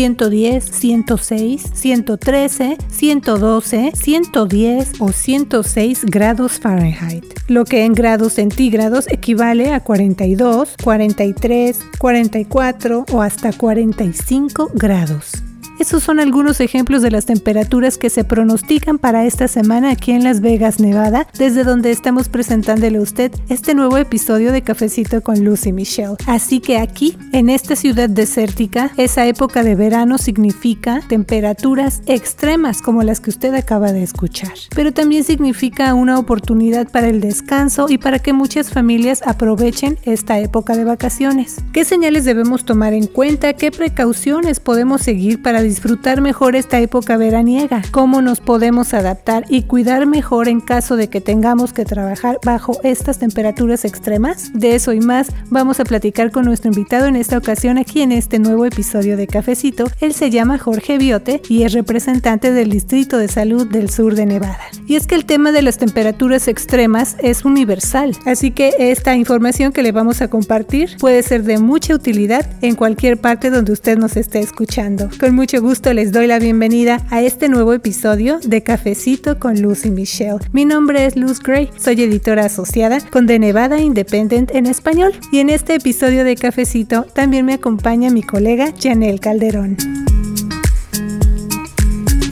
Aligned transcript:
110, 0.00 0.64
106, 0.64 1.62
113, 1.74 2.78
112, 2.88 3.92
110 3.94 4.92
o 4.98 5.12
106 5.12 6.04
grados 6.06 6.58
Fahrenheit, 6.58 7.24
lo 7.48 7.66
que 7.66 7.84
en 7.84 7.92
grados 7.92 8.32
centígrados 8.32 9.06
equivale 9.08 9.74
a 9.74 9.80
42, 9.80 10.76
43, 10.82 11.80
44 11.98 13.04
o 13.12 13.20
hasta 13.20 13.52
45 13.52 14.70
grados. 14.72 15.49
Esos 15.80 16.02
son 16.02 16.20
algunos 16.20 16.60
ejemplos 16.60 17.00
de 17.00 17.10
las 17.10 17.24
temperaturas 17.24 17.96
que 17.96 18.10
se 18.10 18.22
pronostican 18.22 18.98
para 18.98 19.24
esta 19.24 19.48
semana 19.48 19.92
aquí 19.92 20.12
en 20.12 20.22
Las 20.22 20.42
Vegas, 20.42 20.78
Nevada, 20.78 21.26
desde 21.38 21.64
donde 21.64 21.90
estamos 21.90 22.28
presentándole 22.28 22.98
a 22.98 23.00
usted 23.00 23.32
este 23.48 23.74
nuevo 23.74 23.96
episodio 23.96 24.52
de 24.52 24.60
Cafecito 24.60 25.22
con 25.22 25.42
Lucy 25.42 25.72
Michelle. 25.72 26.16
Así 26.26 26.60
que 26.60 26.76
aquí, 26.76 27.16
en 27.32 27.48
esta 27.48 27.76
ciudad 27.76 28.10
desértica, 28.10 28.90
esa 28.98 29.24
época 29.24 29.62
de 29.62 29.74
verano 29.74 30.18
significa 30.18 31.00
temperaturas 31.08 32.02
extremas 32.04 32.82
como 32.82 33.02
las 33.02 33.20
que 33.20 33.30
usted 33.30 33.54
acaba 33.54 33.90
de 33.90 34.02
escuchar. 34.02 34.52
Pero 34.76 34.92
también 34.92 35.24
significa 35.24 35.94
una 35.94 36.18
oportunidad 36.18 36.90
para 36.90 37.08
el 37.08 37.22
descanso 37.22 37.86
y 37.88 37.96
para 37.96 38.18
que 38.18 38.34
muchas 38.34 38.68
familias 38.68 39.22
aprovechen 39.24 39.96
esta 40.02 40.40
época 40.40 40.76
de 40.76 40.84
vacaciones. 40.84 41.56
¿Qué 41.72 41.86
señales 41.86 42.26
debemos 42.26 42.66
tomar 42.66 42.92
en 42.92 43.06
cuenta? 43.06 43.54
¿Qué 43.54 43.70
precauciones 43.70 44.60
podemos 44.60 45.00
seguir 45.00 45.40
para 45.40 45.69
disfrutar 45.70 46.20
mejor 46.20 46.56
esta 46.56 46.80
época 46.80 47.16
veraniega, 47.16 47.82
cómo 47.92 48.22
nos 48.22 48.40
podemos 48.40 48.92
adaptar 48.92 49.44
y 49.48 49.62
cuidar 49.62 50.04
mejor 50.04 50.48
en 50.48 50.60
caso 50.60 50.96
de 50.96 51.08
que 51.08 51.20
tengamos 51.20 51.72
que 51.72 51.84
trabajar 51.84 52.40
bajo 52.44 52.80
estas 52.82 53.20
temperaturas 53.20 53.84
extremas. 53.84 54.50
De 54.52 54.74
eso 54.74 54.92
y 54.92 55.00
más 55.00 55.28
vamos 55.48 55.78
a 55.78 55.84
platicar 55.84 56.32
con 56.32 56.44
nuestro 56.44 56.72
invitado 56.72 57.06
en 57.06 57.14
esta 57.14 57.38
ocasión 57.38 57.78
aquí 57.78 58.02
en 58.02 58.10
este 58.10 58.40
nuevo 58.40 58.64
episodio 58.64 59.16
de 59.16 59.28
Cafecito. 59.28 59.84
Él 60.00 60.12
se 60.12 60.30
llama 60.30 60.58
Jorge 60.58 60.98
Biote 60.98 61.40
y 61.48 61.62
es 61.62 61.72
representante 61.72 62.50
del 62.50 62.68
Distrito 62.68 63.16
de 63.16 63.28
Salud 63.28 63.64
del 63.68 63.90
Sur 63.90 64.16
de 64.16 64.26
Nevada. 64.26 64.58
Y 64.88 64.96
es 64.96 65.06
que 65.06 65.14
el 65.14 65.24
tema 65.24 65.52
de 65.52 65.62
las 65.62 65.78
temperaturas 65.78 66.48
extremas 66.48 67.14
es 67.20 67.44
universal, 67.44 68.16
así 68.26 68.50
que 68.50 68.72
esta 68.76 69.14
información 69.14 69.70
que 69.70 69.84
le 69.84 69.92
vamos 69.92 70.20
a 70.20 70.26
compartir 70.26 70.96
puede 70.98 71.22
ser 71.22 71.44
de 71.44 71.58
mucha 71.58 71.94
utilidad 71.94 72.44
en 72.60 72.74
cualquier 72.74 73.18
parte 73.20 73.50
donde 73.50 73.70
usted 73.70 73.96
nos 73.96 74.16
esté 74.16 74.40
escuchando. 74.40 75.08
Con 75.20 75.36
mucho 75.36 75.59
gusto 75.60 75.92
les 75.92 76.10
doy 76.10 76.26
la 76.26 76.38
bienvenida 76.38 77.06
a 77.10 77.20
este 77.22 77.48
nuevo 77.48 77.74
episodio 77.74 78.38
de 78.40 78.62
Cafecito 78.62 79.38
con 79.38 79.60
Lucy 79.60 79.90
Michelle. 79.90 80.38
Mi 80.52 80.64
nombre 80.64 81.04
es 81.04 81.16
Luz 81.16 81.40
Gray, 81.40 81.70
soy 81.76 82.02
editora 82.02 82.46
asociada 82.46 82.98
con 83.10 83.26
The 83.26 83.38
Nevada 83.38 83.78
Independent 83.78 84.54
en 84.54 84.66
español 84.66 85.12
y 85.30 85.38
en 85.38 85.50
este 85.50 85.74
episodio 85.74 86.24
de 86.24 86.36
Cafecito 86.36 87.02
también 87.12 87.44
me 87.44 87.54
acompaña 87.54 88.10
mi 88.10 88.22
colega 88.22 88.72
Janelle 88.80 89.18
Calderón. 89.18 89.76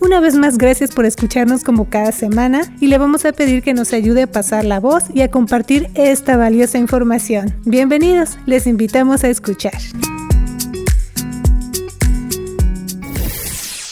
Una 0.01 0.21
vez 0.21 0.35
más, 0.35 0.57
gracias 0.57 0.93
por 0.93 1.05
escucharnos 1.05 1.65
como 1.65 1.91
cada 1.91 2.13
semana 2.13 2.63
y 2.81 2.87
le 2.87 2.97
vamos 2.97 3.27
a 3.27 3.33
pedir 3.33 3.63
que 3.63 3.75
nos 3.75 3.93
ayude 3.93 4.23
a 4.23 4.33
pasar 4.33 4.65
la 4.65 4.81
voz 4.81 5.05
y 5.13 5.21
a 5.21 5.31
compartir 5.31 5.91
esta 5.95 6.39
valiosa 6.39 6.79
información. 6.79 7.55
Bienvenidos, 7.65 8.39
les 8.47 8.67
invitamos 8.67 9.23
a 9.23 9.29
escuchar. 9.29 9.75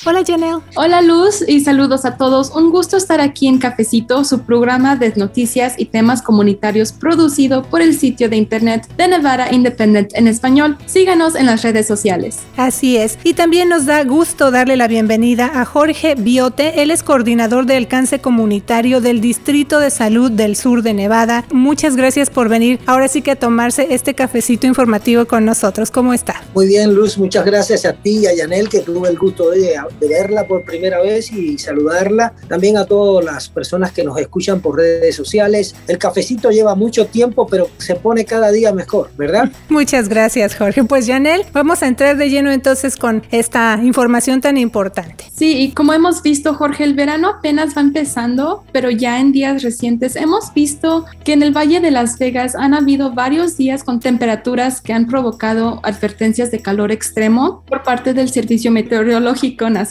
Hola 0.09 0.23
Janelle. 0.25 0.63
Hola 0.77 1.03
Luz 1.03 1.43
y 1.49 1.63
saludos 1.63 2.05
a 2.05 2.17
todos. 2.17 2.53
Un 2.55 2.71
gusto 2.71 2.97
estar 2.97 3.21
aquí 3.21 3.49
en 3.49 3.59
Cafecito, 3.59 4.23
su 4.23 4.43
programa 4.43 4.95
de 4.95 5.13
noticias 5.17 5.75
y 5.79 5.87
temas 5.87 6.23
comunitarios 6.23 6.93
producido 6.93 7.65
por 7.65 7.83
el 7.83 7.93
sitio 7.99 8.29
de 8.29 8.37
internet 8.37 8.87
de 8.97 9.09
Nevada 9.09 9.49
Independent 9.51 10.15
en 10.15 10.29
español. 10.29 10.79
Síganos 10.87 11.35
en 11.35 11.47
las 11.47 11.63
redes 11.63 11.89
sociales. 11.89 12.39
Así 12.57 12.97
es. 12.97 13.19
Y 13.25 13.35
también 13.35 13.69
nos 13.69 13.85
da 13.85 14.05
gusto 14.05 14.53
darle 14.53 14.77
la 14.77 14.87
bienvenida 14.87 15.51
a 15.61 15.65
Jorge 15.65 16.15
Biote. 16.15 16.83
Él 16.83 16.93
es 16.93 17.03
coordinador 17.03 17.67
de 17.67 17.77
alcance 17.77 18.21
comunitario 18.21 19.01
del 19.01 19.21
Distrito 19.21 19.81
de 19.81 19.91
Salud 19.91 20.31
del 20.31 20.55
Sur 20.55 20.83
de 20.83 20.95
Nevada. 20.95 21.45
Muchas 21.51 21.97
gracias 21.97 22.31
por 22.31 22.49
venir. 22.49 22.79
Ahora 22.87 23.09
sí 23.09 23.23
que 23.23 23.33
a 23.33 23.37
tomarse 23.37 23.89
este 23.91 24.15
cafecito 24.15 24.69
informativo 24.69 25.27
con 25.27 25.45
nosotros. 25.45 25.91
¿Cómo 25.91 26.15
está? 26.15 26.45
Muy 26.55 26.69
bien, 26.69 26.95
Luz. 26.95 27.19
Muchas 27.19 27.45
gracias 27.45 27.85
a 27.85 27.93
ti 27.93 28.19
y 28.19 28.27
a 28.27 28.37
Yanel 28.37 28.69
que 28.69 28.83
tuve 28.83 29.09
el 29.09 29.19
gusto 29.19 29.51
de 29.51 29.77
de 30.01 30.09
verla 30.09 30.47
por 30.47 30.63
primera 30.63 31.01
vez 31.01 31.33
y 31.33 31.59
saludarla. 31.59 32.35
También 32.49 32.77
a 32.77 32.85
todas 32.85 33.25
las 33.25 33.49
personas 33.49 33.93
que 33.93 34.05
nos 34.05 34.19
escuchan 34.19 34.61
por 34.61 34.77
redes 34.77 35.15
sociales. 35.15 35.75
El 35.87 35.99
cafecito 35.99 36.51
lleva 36.51 36.75
mucho 36.75 37.07
tiempo, 37.07 37.47
pero 37.47 37.69
se 37.79 37.95
pone 37.95 38.25
cada 38.25 38.51
día 38.51 38.73
mejor, 38.73 39.11
¿verdad? 39.17 39.51
Muchas 39.69 40.09
gracias, 40.09 40.55
Jorge. 40.57 40.85
Pues, 40.85 41.07
Janel, 41.07 41.45
vamos 41.53 41.83
a 41.83 41.87
entrar 41.87 42.17
de 42.17 42.29
lleno 42.29 42.51
entonces 42.51 42.97
con 42.97 43.23
esta 43.31 43.79
información 43.83 44.41
tan 44.41 44.57
importante. 44.57 45.25
Sí, 45.35 45.59
y 45.59 45.73
como 45.73 45.93
hemos 45.93 46.23
visto, 46.23 46.55
Jorge, 46.55 46.85
el 46.85 46.95
verano 46.95 47.29
apenas 47.29 47.77
va 47.77 47.81
empezando, 47.83 48.65
pero 48.73 48.91
ya 48.91 49.21
en 49.21 49.33
días 49.33 49.63
recientes 49.63 50.17
hemos 50.17 50.53
visto 50.55 51.05
que 51.25 51.33
en 51.33 51.43
el 51.43 51.57
Valle 51.57 51.81
de 51.81 51.91
Las 51.91 52.19
Vegas 52.19 52.55
han 52.55 52.75
habido 52.75 53.13
varios 53.13 53.57
días 53.57 53.85
con 53.85 54.01
temperaturas 54.01 54.81
que 54.81 54.93
han 54.93 55.07
provocado 55.07 55.81
advertencias 55.83 56.51
de 56.51 56.61
calor 56.61 56.93
extremo 56.93 57.63
por 57.67 57.83
parte 57.83 58.15
del 58.15 58.31
Servicio 58.31 58.71
Meteorológico 58.71 59.69
Nacional 59.69 59.86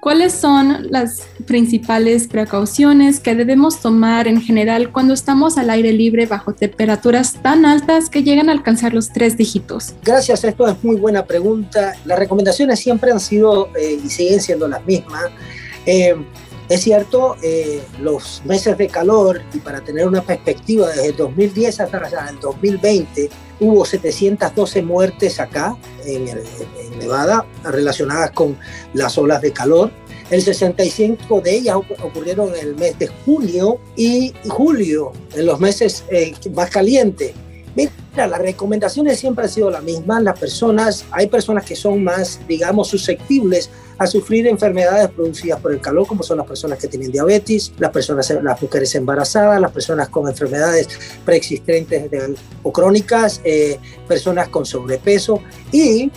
¿Cuáles 0.00 0.32
son 0.32 0.90
las 0.90 1.22
principales 1.46 2.28
precauciones 2.28 3.20
que 3.20 3.34
debemos 3.34 3.80
tomar 3.80 4.28
en 4.28 4.40
general 4.40 4.92
cuando 4.92 5.14
estamos 5.14 5.58
al 5.58 5.70
aire 5.70 5.92
libre 5.92 6.26
bajo 6.26 6.54
temperaturas 6.54 7.34
tan 7.42 7.64
altas 7.64 8.08
que 8.08 8.22
llegan 8.22 8.48
a 8.48 8.52
alcanzar 8.52 8.94
los 8.94 9.12
tres 9.12 9.36
dígitos? 9.36 9.94
Gracias, 10.02 10.44
esto 10.44 10.66
es 10.68 10.82
muy 10.82 10.96
buena 10.96 11.24
pregunta. 11.24 11.94
Las 12.04 12.18
recomendaciones 12.18 12.80
siempre 12.80 13.12
han 13.12 13.20
sido 13.20 13.68
eh, 13.76 13.98
y 14.04 14.08
siguen 14.08 14.40
siendo 14.40 14.68
las 14.68 14.84
mismas. 14.86 15.24
Eh, 15.86 16.14
es 16.72 16.84
cierto, 16.84 17.36
eh, 17.42 17.82
los 18.00 18.40
meses 18.46 18.78
de 18.78 18.88
calor, 18.88 19.42
y 19.52 19.58
para 19.58 19.82
tener 19.82 20.06
una 20.06 20.22
perspectiva, 20.22 20.88
desde 20.88 21.08
el 21.08 21.16
2010 21.16 21.80
hasta 21.80 21.98
el 22.30 22.40
2020 22.40 23.28
hubo 23.60 23.84
712 23.84 24.80
muertes 24.82 25.38
acá 25.38 25.76
en, 26.06 26.24
Nevada 26.98 27.44
relacionadas 27.64 28.30
con 28.30 28.56
las 28.94 29.18
olas 29.18 29.42
de 29.42 29.52
calor. 29.52 29.90
El 30.30 30.40
65 30.40 31.42
de 31.42 31.56
ellas 31.56 31.76
ocurrieron 31.76 32.54
en 32.54 32.68
el 32.68 32.76
mes 32.76 32.98
de 32.98 33.08
junio 33.08 33.78
y 33.94 34.32
julio, 34.48 35.12
en 35.34 35.44
los 35.44 35.60
meses 35.60 36.04
eh, 36.10 36.34
más 36.54 36.70
calientes. 36.70 37.32
Mira, 37.74 38.26
las 38.26 38.38
recomendaciones 38.38 39.18
siempre 39.18 39.44
han 39.44 39.50
sido 39.50 39.70
las 39.70 39.82
mismas. 39.82 40.22
Las 40.22 40.38
personas, 40.38 41.04
hay 41.10 41.26
personas 41.26 41.64
que 41.64 41.74
son 41.74 42.04
más, 42.04 42.40
digamos, 42.46 42.88
susceptibles 42.88 43.70
a 43.98 44.06
sufrir 44.06 44.46
enfermedades 44.46 45.08
producidas 45.10 45.60
por 45.60 45.72
el 45.72 45.80
calor, 45.80 46.06
como 46.06 46.22
son 46.22 46.38
las 46.38 46.46
personas 46.46 46.78
que 46.78 46.88
tienen 46.88 47.10
diabetes, 47.10 47.72
las 47.78 47.90
personas, 47.90 48.28
las 48.42 48.60
mujeres 48.60 48.94
embarazadas, 48.94 49.60
las 49.60 49.70
personas 49.70 50.08
con 50.08 50.28
enfermedades 50.28 50.88
preexistentes 51.24 52.10
o 52.62 52.72
crónicas, 52.72 53.40
eh, 53.44 53.78
personas 54.08 54.48
con 54.48 54.66
sobrepeso 54.66 55.40
y 55.70 56.10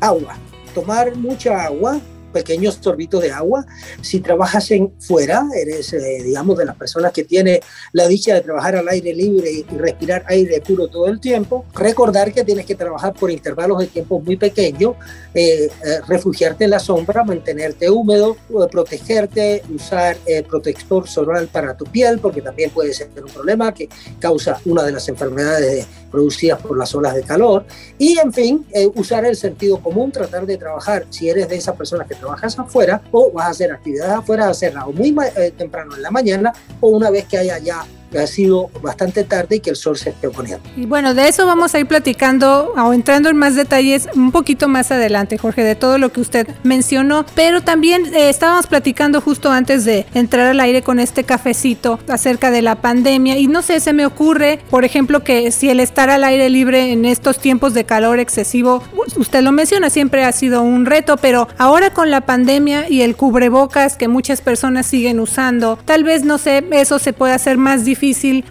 agua. 0.00 0.36
Tomar 0.74 1.14
mucha 1.16 1.64
agua, 1.64 2.00
pequeños 2.32 2.78
sorbitos 2.80 3.22
de 3.22 3.32
agua. 3.32 3.66
Si 4.00 4.20
trabajas 4.20 4.70
en 4.70 4.92
fuera, 5.00 5.46
eres, 5.54 5.92
eh, 5.92 6.22
digamos, 6.24 6.58
de 6.58 6.64
las 6.64 6.76
personas 6.76 7.12
que 7.12 7.24
tiene 7.24 7.60
la 7.92 8.06
dicha 8.06 8.34
de 8.34 8.40
trabajar 8.40 8.76
al 8.76 8.88
aire 8.88 9.14
libre 9.14 9.50
y, 9.50 9.64
respirar 9.78 10.24
aire 10.26 10.60
puro 10.60 10.88
todo 10.88 11.06
el 11.06 11.20
tiempo, 11.20 11.64
recordar 11.74 12.32
que 12.32 12.42
tienes 12.42 12.66
que 12.66 12.74
trabajar 12.74 13.12
por 13.14 13.30
intervalos 13.30 13.78
de 13.78 13.86
tiempo 13.86 14.20
muy 14.20 14.36
pequeños, 14.36 14.96
eh, 15.34 15.70
eh, 15.84 16.00
refugiarte 16.06 16.64
en 16.64 16.70
la 16.70 16.78
sombra, 16.78 17.22
mantenerte 17.22 17.88
húmedo, 17.90 18.36
protegerte, 18.70 19.62
usar 19.74 20.16
protector 20.48 21.08
solar 21.08 21.46
para 21.48 21.76
tu 21.76 21.84
piel, 21.84 22.18
porque 22.18 22.42
también 22.42 22.70
puede 22.70 22.92
ser 22.92 23.08
un 23.22 23.30
problema 23.30 23.72
que 23.72 23.88
causa 24.18 24.60
una 24.64 24.82
de 24.82 24.92
las 24.92 25.08
enfermedades 25.08 25.86
producidas 26.10 26.60
por 26.60 26.76
las 26.76 26.94
olas 26.94 27.14
de 27.14 27.22
calor. 27.22 27.64
Y, 27.98 28.18
en 28.18 28.32
fin, 28.32 28.66
usar 28.94 29.24
el 29.24 29.36
sentido 29.36 29.80
común, 29.80 30.10
tratar 30.10 30.46
de 30.46 30.56
trabajar, 30.56 31.06
si 31.10 31.28
eres 31.28 31.48
de 31.48 31.56
esas 31.56 31.76
personas 31.76 32.06
que 32.06 32.14
trabajas 32.18 32.58
afuera 32.58 33.00
o 33.12 33.30
vas 33.32 33.46
a 33.46 33.50
hacer 33.50 33.72
actividades 33.72 34.14
afuera, 34.14 34.48
hacerla 34.48 34.86
o 34.86 34.92
muy 34.92 35.14
eh, 35.36 35.52
temprano 35.56 35.94
en 35.96 36.02
la 36.02 36.10
mañana 36.10 36.52
o 36.80 36.88
una 36.88 37.10
vez 37.10 37.26
que 37.26 37.38
haya 37.38 37.58
ya 37.58 37.84
ha 38.16 38.26
sido 38.26 38.70
bastante 38.82 39.24
tarde 39.24 39.56
y 39.56 39.60
que 39.60 39.70
el 39.70 39.76
sol 39.76 39.96
se 39.96 40.10
esté 40.10 40.28
poniendo. 40.30 40.66
Y 40.76 40.86
bueno, 40.86 41.14
de 41.14 41.28
eso 41.28 41.44
vamos 41.46 41.74
a 41.74 41.80
ir 41.80 41.86
platicando 41.86 42.72
o 42.76 42.92
entrando 42.92 43.28
en 43.28 43.36
más 43.36 43.54
detalles 43.54 44.08
un 44.14 44.32
poquito 44.32 44.68
más 44.68 44.90
adelante, 44.90 45.36
Jorge, 45.36 45.62
de 45.62 45.74
todo 45.74 45.98
lo 45.98 46.10
que 46.10 46.20
usted 46.20 46.48
mencionó. 46.62 47.26
Pero 47.34 47.62
también 47.62 48.06
eh, 48.14 48.30
estábamos 48.30 48.66
platicando 48.66 49.20
justo 49.20 49.50
antes 49.50 49.84
de 49.84 50.06
entrar 50.14 50.46
al 50.46 50.60
aire 50.60 50.82
con 50.82 51.00
este 51.00 51.24
cafecito 51.24 51.98
acerca 52.08 52.50
de 52.50 52.62
la 52.62 52.76
pandemia. 52.76 53.36
Y 53.38 53.46
no 53.46 53.62
sé, 53.62 53.80
se 53.80 53.92
me 53.92 54.06
ocurre, 54.06 54.60
por 54.70 54.84
ejemplo, 54.84 55.22
que 55.22 55.50
si 55.50 55.68
el 55.68 55.80
estar 55.80 56.08
al 56.10 56.24
aire 56.24 56.48
libre 56.48 56.92
en 56.92 57.04
estos 57.04 57.38
tiempos 57.38 57.74
de 57.74 57.84
calor 57.84 58.20
excesivo, 58.20 58.82
usted 59.16 59.42
lo 59.42 59.52
menciona, 59.52 59.90
siempre 59.90 60.24
ha 60.24 60.32
sido 60.32 60.62
un 60.62 60.86
reto, 60.86 61.16
pero 61.16 61.48
ahora 61.58 61.90
con 61.90 62.10
la 62.10 62.22
pandemia 62.22 62.88
y 62.88 63.02
el 63.02 63.16
cubrebocas 63.16 63.96
que 63.96 64.08
muchas 64.08 64.40
personas 64.40 64.86
siguen 64.86 65.20
usando, 65.20 65.78
tal 65.84 66.04
vez, 66.04 66.24
no 66.24 66.38
sé, 66.38 66.64
eso 66.70 66.98
se 66.98 67.12
puede 67.12 67.32
hacer 67.32 67.58
más 67.58 67.84
difícil 67.84 67.97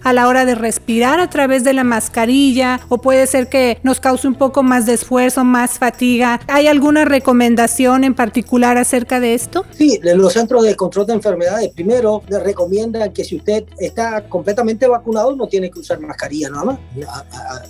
a 0.04 0.12
la 0.12 0.28
hora 0.28 0.44
de 0.44 0.54
respirar 0.54 1.20
a 1.20 1.30
través 1.30 1.64
de 1.64 1.72
la 1.72 1.82
mascarilla 1.82 2.80
o 2.88 2.98
puede 2.98 3.26
ser 3.26 3.48
que 3.48 3.78
nos 3.82 3.98
cause 3.98 4.28
un 4.28 4.34
poco 4.34 4.62
más 4.62 4.84
de 4.84 4.92
esfuerzo, 4.92 5.42
más 5.42 5.78
fatiga. 5.78 6.40
¿Hay 6.48 6.66
alguna 6.66 7.04
recomendación 7.04 8.04
en 8.04 8.14
particular 8.14 8.76
acerca 8.76 9.20
de 9.20 9.34
esto? 9.34 9.64
Sí, 9.76 10.00
los 10.02 10.34
centros 10.34 10.64
de 10.64 10.76
control 10.76 11.06
de 11.06 11.14
enfermedades 11.14 11.70
primero 11.70 12.22
le 12.28 12.38
recomiendan 12.40 13.12
que 13.12 13.24
si 13.24 13.36
usted 13.36 13.64
está 13.78 14.28
completamente 14.28 14.86
vacunado 14.86 15.34
no 15.34 15.48
tiene 15.48 15.70
que 15.70 15.78
usar 15.78 15.98
mascarilla 15.98 16.50
nada 16.50 16.64
más, 16.64 16.78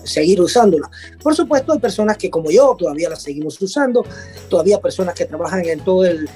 seguir 0.03 0.41
usándola. 0.41 0.91
Por 1.23 1.37
supuesto 1.37 1.73
hay 1.73 1.79
personas 1.79 2.17
que 2.17 2.29
como 2.29 2.51
yo 2.51 2.75
todavía 2.77 3.09
la 3.09 3.17
seguimos 3.17 3.61
usando, 3.63 4.05
todavía 4.49 4.81
personas 4.81 5.15
que 5.15 5.27
trabajan 5.27 5.65
en 5.65 5.81
todo 5.81 6.05
el, 6.05 6.29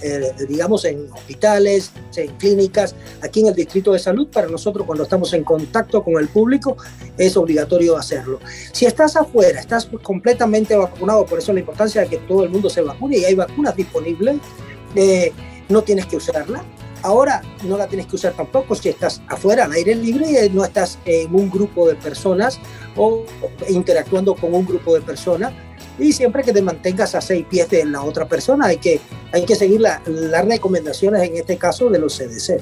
digamos, 0.48 0.84
en 0.84 1.10
hospitales, 1.12 1.90
en 2.16 2.30
clínicas, 2.36 2.94
aquí 3.20 3.40
en 3.40 3.48
el 3.48 3.54
Distrito 3.54 3.92
de 3.92 3.98
Salud, 3.98 4.28
para 4.28 4.46
nosotros 4.46 4.86
cuando 4.86 5.04
estamos 5.04 5.31
en 5.32 5.44
contacto 5.44 6.02
con 6.02 6.14
el 6.18 6.28
público 6.28 6.76
es 7.18 7.36
obligatorio 7.36 7.96
hacerlo. 7.96 8.40
Si 8.72 8.86
estás 8.86 9.16
afuera, 9.16 9.60
estás 9.60 9.88
completamente 10.02 10.76
vacunado, 10.76 11.26
por 11.26 11.38
eso 11.38 11.52
la 11.52 11.60
importancia 11.60 12.02
de 12.02 12.08
que 12.08 12.18
todo 12.18 12.44
el 12.44 12.50
mundo 12.50 12.70
se 12.70 12.82
vacune 12.82 13.18
y 13.18 13.24
hay 13.24 13.34
vacunas 13.34 13.76
disponibles, 13.76 14.36
eh, 14.94 15.32
no 15.68 15.82
tienes 15.82 16.06
que 16.06 16.16
usarla. 16.16 16.62
Ahora 17.02 17.42
no 17.64 17.76
la 17.76 17.88
tienes 17.88 18.06
que 18.06 18.14
usar 18.14 18.32
tampoco 18.32 18.76
si 18.76 18.88
estás 18.88 19.20
afuera 19.26 19.64
al 19.64 19.72
aire 19.72 19.94
libre 19.94 20.46
y 20.46 20.50
no 20.50 20.64
estás 20.64 20.98
en 21.04 21.34
un 21.34 21.50
grupo 21.50 21.88
de 21.88 21.96
personas 21.96 22.60
o 22.96 23.24
interactuando 23.68 24.36
con 24.36 24.54
un 24.54 24.64
grupo 24.64 24.94
de 24.94 25.00
personas 25.00 25.52
y 25.98 26.12
siempre 26.12 26.42
que 26.42 26.52
te 26.52 26.62
mantengas 26.62 27.14
a 27.14 27.20
seis 27.20 27.44
pies 27.48 27.68
de 27.70 27.84
la 27.84 28.02
otra 28.02 28.26
persona 28.26 28.66
hay 28.66 28.78
que, 28.78 29.00
hay 29.32 29.44
que 29.44 29.56
seguir 29.56 29.80
las 29.80 30.44
recomendaciones 30.46 31.22
en 31.28 31.36
este 31.36 31.56
caso 31.56 31.90
de 31.90 31.98
los 31.98 32.16
CDC. 32.16 32.60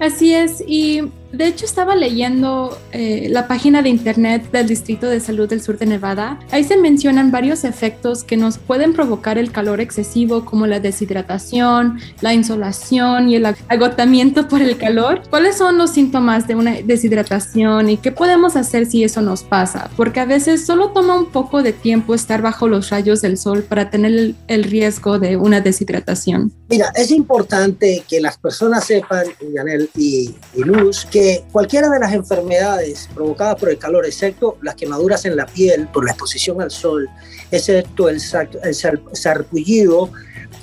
Así 0.00 0.34
es, 0.34 0.62
y 0.66 1.12
de 1.32 1.46
hecho, 1.46 1.64
estaba 1.64 1.96
leyendo 1.96 2.78
eh, 2.92 3.28
la 3.30 3.48
página 3.48 3.80
de 3.80 3.88
internet 3.88 4.50
del 4.52 4.68
Distrito 4.68 5.06
de 5.06 5.18
Salud 5.18 5.48
del 5.48 5.62
Sur 5.62 5.78
de 5.78 5.86
Nevada. 5.86 6.38
Ahí 6.50 6.62
se 6.62 6.76
mencionan 6.76 7.30
varios 7.30 7.64
efectos 7.64 8.22
que 8.22 8.36
nos 8.36 8.58
pueden 8.58 8.92
provocar 8.92 9.38
el 9.38 9.50
calor 9.50 9.80
excesivo, 9.80 10.44
como 10.44 10.66
la 10.66 10.78
deshidratación, 10.78 11.98
la 12.20 12.34
insolación 12.34 13.30
y 13.30 13.36
el 13.36 13.46
agotamiento 13.46 14.46
por 14.48 14.60
el 14.60 14.76
calor. 14.76 15.22
¿Cuáles 15.30 15.56
son 15.56 15.78
los 15.78 15.92
síntomas 15.92 16.46
de 16.46 16.54
una 16.54 16.72
deshidratación 16.82 17.88
y 17.88 17.96
qué 17.96 18.12
podemos 18.12 18.54
hacer 18.54 18.84
si 18.84 19.02
eso 19.02 19.22
nos 19.22 19.42
pasa? 19.42 19.90
Porque 19.96 20.20
a 20.20 20.26
veces 20.26 20.66
solo 20.66 20.90
toma 20.90 21.14
un 21.14 21.30
poco 21.30 21.62
de 21.62 21.72
tiempo 21.72 22.14
estar 22.14 22.42
bajo 22.42 22.68
los 22.68 22.90
rayos 22.90 23.22
del 23.22 23.38
sol 23.38 23.62
para 23.62 23.88
tener 23.88 24.34
el, 24.48 24.64
riesgo 24.64 25.18
de 25.18 25.36
una 25.36 25.60
deshidratación. 25.60 26.52
Mira, 26.68 26.92
es 26.94 27.10
importante 27.10 28.04
que 28.06 28.20
las 28.20 28.36
personas 28.36 28.84
sepan, 28.84 29.26
Yanel 29.54 29.88
y, 29.96 30.34
y 30.54 30.62
Luz, 30.62 31.06
que 31.10 31.21
cualquiera 31.50 31.88
de 31.88 31.98
las 31.98 32.12
enfermedades 32.12 33.08
provocadas 33.14 33.56
por 33.56 33.70
el 33.70 33.78
calor, 33.78 34.06
excepto 34.06 34.58
las 34.62 34.74
quemaduras 34.74 35.24
en 35.24 35.36
la 35.36 35.46
piel 35.46 35.88
por 35.88 36.04
la 36.04 36.12
exposición 36.12 36.60
al 36.62 36.70
sol, 36.70 37.08
excepto 37.50 38.08
el, 38.08 38.20
el 38.62 38.74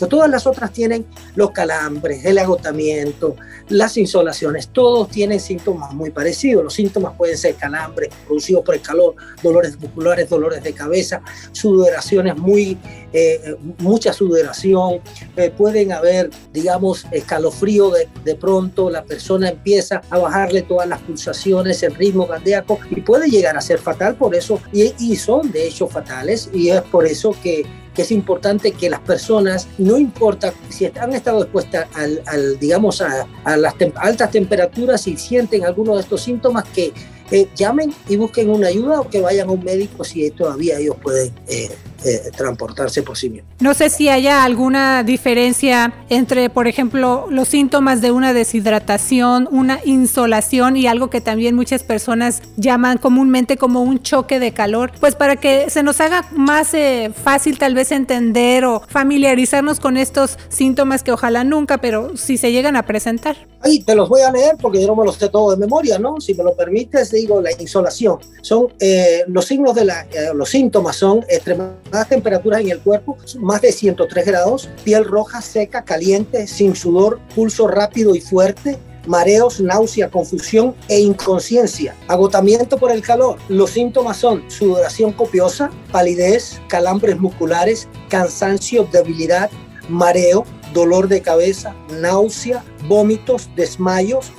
todas 0.07 0.29
las 0.29 0.47
otras 0.47 0.71
tienen 0.71 1.05
los 1.35 1.51
calambres, 1.51 2.23
el 2.25 2.37
agotamiento, 2.37 3.35
las 3.69 3.97
insolaciones, 3.97 4.69
todos 4.69 5.09
tienen 5.09 5.39
síntomas 5.39 5.93
muy 5.93 6.09
parecidos. 6.11 6.63
Los 6.63 6.73
síntomas 6.73 7.13
pueden 7.17 7.37
ser 7.37 7.55
calambres 7.55 8.09
producidos 8.25 8.63
por 8.63 8.75
el 8.75 8.81
calor, 8.81 9.15
dolores 9.43 9.79
musculares, 9.79 10.29
dolores 10.29 10.63
de 10.63 10.73
cabeza, 10.73 11.21
sudoraciones 11.51 12.37
muy, 12.37 12.77
eh, 13.13 13.55
mucha 13.79 14.13
sudoración, 14.13 15.01
eh, 15.35 15.51
pueden 15.55 15.91
haber, 15.91 16.29
digamos, 16.53 17.05
escalofrío 17.11 17.91
de, 17.91 18.35
pronto, 18.35 18.89
la 18.89 19.03
persona 19.03 19.49
empieza 19.49 20.01
a 20.09 20.17
bajarle 20.17 20.61
todas 20.61 20.87
las 20.87 21.01
pulsaciones, 21.01 21.83
el 21.83 21.95
ritmo 21.95 22.27
cardíaco 22.27 22.79
y 22.89 23.01
puede 23.01 23.29
llegar 23.29 23.57
a 23.57 23.61
ser 23.61 23.79
fatal 23.79 24.15
por 24.15 24.35
eso 24.35 24.61
y 24.71 25.15
son 25.15 25.51
de 25.51 25.67
hecho 25.67 25.87
fatales 25.87 26.49
y 26.53 26.69
es 26.69 26.81
por 26.83 27.05
eso 27.05 27.35
que 27.43 27.65
es 28.01 28.11
importante 28.11 28.71
que 28.71 28.89
las 28.89 28.99
personas, 29.01 29.67
no 29.77 29.97
importa 29.97 30.53
si 30.69 30.85
han 30.85 31.13
estado 31.13 31.43
expuestas 31.43 31.87
al, 31.95 32.59
digamos, 32.59 33.01
a, 33.01 33.27
las 33.57 33.75
altas 33.95 34.31
temperaturas 34.31 35.07
y 35.07 35.17
sienten 35.17 35.65
alguno 35.65 35.95
de 35.95 36.01
estos 36.01 36.21
síntomas, 36.21 36.65
que 36.65 36.93
eh, 37.31 37.47
llamen 37.55 37.93
y 38.07 38.17
busquen 38.17 38.49
una 38.49 38.67
ayuda 38.67 39.01
o 39.01 39.09
que 39.09 39.21
vayan 39.21 39.49
a 39.49 39.51
un 39.51 39.63
médico 39.63 40.03
si 40.03 40.29
todavía 40.31 40.79
ellos 40.79 40.95
pueden 41.01 41.33
eh, 41.47 41.69
eh, 42.05 42.31
transportarse 42.35 43.03
por 43.03 43.17
sí 43.17 43.29
mismo. 43.29 43.49
No 43.59 43.73
sé 43.73 43.89
si 43.89 44.07
haya 44.07 44.45
alguna 44.45 45.03
diferencia 45.03 45.93
entre, 46.07 46.49
por 46.49 46.65
ejemplo, 46.65 47.27
los 47.29 47.49
síntomas 47.49 47.99
de 47.99 48.11
una 48.11 48.31
deshidratación, 48.31 49.49
una 49.51 49.81
insolación 49.83 50.77
y 50.77 50.87
algo 50.87 51.09
que 51.09 51.19
también 51.19 51.55
muchas 51.55 51.83
personas 51.83 52.41
llaman 52.55 52.99
comúnmente 52.99 53.57
como 53.57 53.81
un 53.81 54.01
choque 54.01 54.39
de 54.39 54.53
calor, 54.53 54.93
pues 55.01 55.15
para 55.15 55.35
que 55.35 55.69
se 55.69 55.83
nos 55.83 55.99
haga 55.99 56.25
más 56.31 56.73
eh, 56.73 57.11
fácil 57.13 57.57
tal 57.59 57.73
vez 57.73 57.91
entender 57.91 58.63
o 58.63 58.81
familiarizarnos 58.87 59.81
con 59.81 59.97
estos 59.97 60.39
síntomas 60.47 61.03
que 61.03 61.11
ojalá 61.11 61.43
nunca, 61.43 61.79
pero 61.79 62.15
si 62.15 62.37
se 62.37 62.53
llegan 62.53 62.77
a 62.77 62.83
presentar. 62.83 63.35
Ahí 63.59 63.83
te 63.83 63.93
los 63.93 64.07
voy 64.07 64.21
a 64.21 64.31
leer 64.31 64.55
porque 64.61 64.79
yo 64.79 64.87
no 64.87 64.95
me 64.95 65.03
los 65.03 65.15
sé 65.15 65.27
todo 65.27 65.51
de 65.51 65.57
memoria, 65.57 65.99
¿no? 65.99 66.21
Si 66.21 66.33
me 66.33 66.45
lo 66.45 66.53
permites, 66.53 67.09
digo 67.19 67.41
la 67.41 67.51
insolación. 67.59 68.17
Son 68.41 68.73
eh, 68.79 69.23
los 69.27 69.45
signos 69.45 69.75
de 69.75 69.85
la, 69.85 70.07
los 70.33 70.49
síntomas 70.49 70.95
son 70.95 71.25
extremadamente 71.29 71.89
las 71.91 72.07
temperaturas 72.07 72.61
en 72.61 72.69
el 72.69 72.79
cuerpo, 72.79 73.17
más 73.39 73.61
de 73.61 73.71
103 73.71 74.25
grados, 74.25 74.69
piel 74.83 75.05
roja, 75.05 75.41
seca, 75.41 75.83
caliente, 75.83 76.47
sin 76.47 76.75
sudor, 76.75 77.19
pulso 77.35 77.67
rápido 77.67 78.15
y 78.15 78.21
fuerte, 78.21 78.77
mareos, 79.07 79.59
náusea, 79.59 80.09
confusión 80.09 80.75
e 80.87 80.99
inconsciencia, 80.99 81.95
agotamiento 82.07 82.77
por 82.77 82.91
el 82.91 83.01
calor. 83.01 83.37
Los 83.47 83.71
síntomas 83.71 84.17
son 84.17 84.49
sudoración 84.49 85.11
copiosa, 85.13 85.71
palidez, 85.91 86.61
calambres 86.67 87.19
musculares, 87.19 87.87
cansancio, 88.09 88.87
debilidad, 88.91 89.49
mareo, 89.89 90.45
dolor 90.73 91.07
de 91.07 91.21
cabeza, 91.21 91.75
náusea, 91.99 92.63
vómitos, 92.87 93.49
desmayos. 93.55 94.31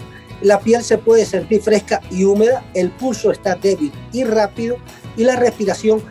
La 0.43 0.61
piel 0.61 0.83
se 0.83 0.99
puede 0.99 1.25
sentir 1.27 1.61
fresca 1.61 2.01
y 2.11 2.25
húmeda, 2.25 2.65
el 2.75 2.91
pulso 2.91 3.31
está 3.31 3.55
débil 3.55 3.93
y 4.13 4.25
rápido 4.25 4.77
y 5.17 5.25
la 5.25 5.37
respiración 5.37 6.03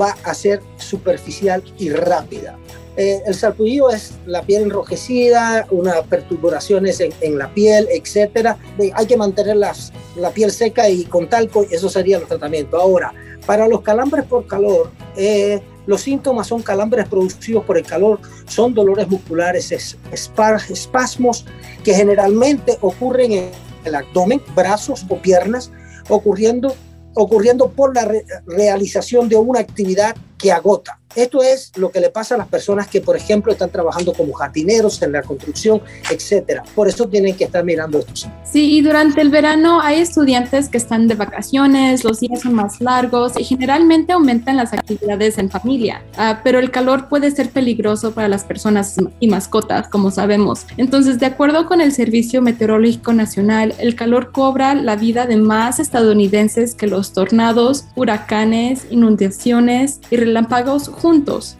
va 0.00 0.16
a 0.24 0.34
ser 0.34 0.60
superficial 0.76 1.62
y 1.78 1.90
rápida. 1.90 2.58
Eh, 2.96 3.22
el 3.26 3.34
sarpullido 3.34 3.90
es 3.90 4.14
la 4.26 4.42
piel 4.42 4.64
enrojecida, 4.64 5.68
unas 5.70 6.02
perturbaciones 6.08 7.00
en, 7.00 7.38
la 7.38 7.54
piel, 7.54 7.86
etc. 7.92 8.56
hay 8.92 9.06
que 9.06 9.16
mantener 9.16 9.56
la 9.56 10.30
piel 10.34 10.50
seca 10.50 10.88
y 10.88 11.04
con 11.04 11.28
talco, 11.28 11.64
eso 11.70 11.88
sería 11.88 12.16
el 12.16 12.26
tratamiento. 12.26 12.76
Ahora, 12.76 13.14
para 13.46 13.68
los 13.68 13.82
calambres 13.82 14.24
por 14.24 14.46
calor, 14.48 14.90
eh, 15.16 15.62
los 15.86 16.02
síntomas 16.02 16.48
son 16.48 16.60
calambres 16.60 17.08
producidos 17.08 17.64
por 17.64 17.78
el 17.78 17.86
calor, 17.86 18.20
son 18.46 18.74
dolores 18.74 19.08
musculares, 19.08 19.96
espasmos 20.10 21.46
que 21.82 21.94
generalmente 21.94 22.76
ocurren 22.80 23.32
en 23.32 23.50
el 23.88 23.96
abdomen, 23.96 24.42
brazos 24.54 25.04
o 25.08 25.18
piernas, 25.18 25.70
ocurriendo 26.08 26.74
ocurriendo 27.14 27.70
por 27.70 27.94
la 27.94 28.08
realización 28.46 29.28
de 29.28 29.36
una 29.36 29.60
actividad 29.60 30.16
que 30.38 30.52
agota. 30.52 31.00
Esto 31.18 31.42
es 31.42 31.72
lo 31.74 31.90
que 31.90 32.00
le 32.00 32.10
pasa 32.10 32.36
a 32.36 32.38
las 32.38 32.46
personas 32.46 32.86
que, 32.86 33.00
por 33.00 33.16
ejemplo, 33.16 33.50
están 33.50 33.70
trabajando 33.70 34.12
como 34.12 34.32
jardineros 34.34 35.02
en 35.02 35.10
la 35.10 35.22
construcción, 35.22 35.82
etcétera. 36.08 36.62
Por 36.76 36.86
eso 36.86 37.08
tienen 37.08 37.34
que 37.34 37.42
estar 37.42 37.64
mirando 37.64 37.98
esto. 37.98 38.30
Sí, 38.44 38.76
y 38.76 38.82
durante 38.82 39.20
el 39.20 39.28
verano 39.28 39.80
hay 39.80 39.98
estudiantes 39.98 40.68
que 40.68 40.78
están 40.78 41.08
de 41.08 41.16
vacaciones, 41.16 42.04
los 42.04 42.20
días 42.20 42.42
son 42.42 42.54
más 42.54 42.80
largos 42.80 43.32
y 43.36 43.42
generalmente 43.42 44.12
aumentan 44.12 44.56
las 44.56 44.72
actividades 44.72 45.38
en 45.38 45.50
familia. 45.50 46.04
Ah, 46.16 46.40
pero 46.44 46.60
el 46.60 46.70
calor 46.70 47.08
puede 47.08 47.32
ser 47.32 47.50
peligroso 47.50 48.12
para 48.12 48.28
las 48.28 48.44
personas 48.44 48.94
y 49.18 49.26
mascotas, 49.26 49.88
como 49.88 50.12
sabemos. 50.12 50.66
Entonces, 50.76 51.18
de 51.18 51.26
acuerdo 51.26 51.66
con 51.66 51.80
el 51.80 51.90
Servicio 51.90 52.42
Meteorológico 52.42 53.12
Nacional, 53.12 53.74
el 53.80 53.96
calor 53.96 54.30
cobra 54.30 54.76
la 54.76 54.94
vida 54.94 55.26
de 55.26 55.36
más 55.36 55.80
estadounidenses 55.80 56.76
que 56.76 56.86
los 56.86 57.12
tornados, 57.12 57.86
huracanes, 57.96 58.86
inundaciones 58.90 59.98
y 60.10 60.16
relámpagos. 60.16 60.88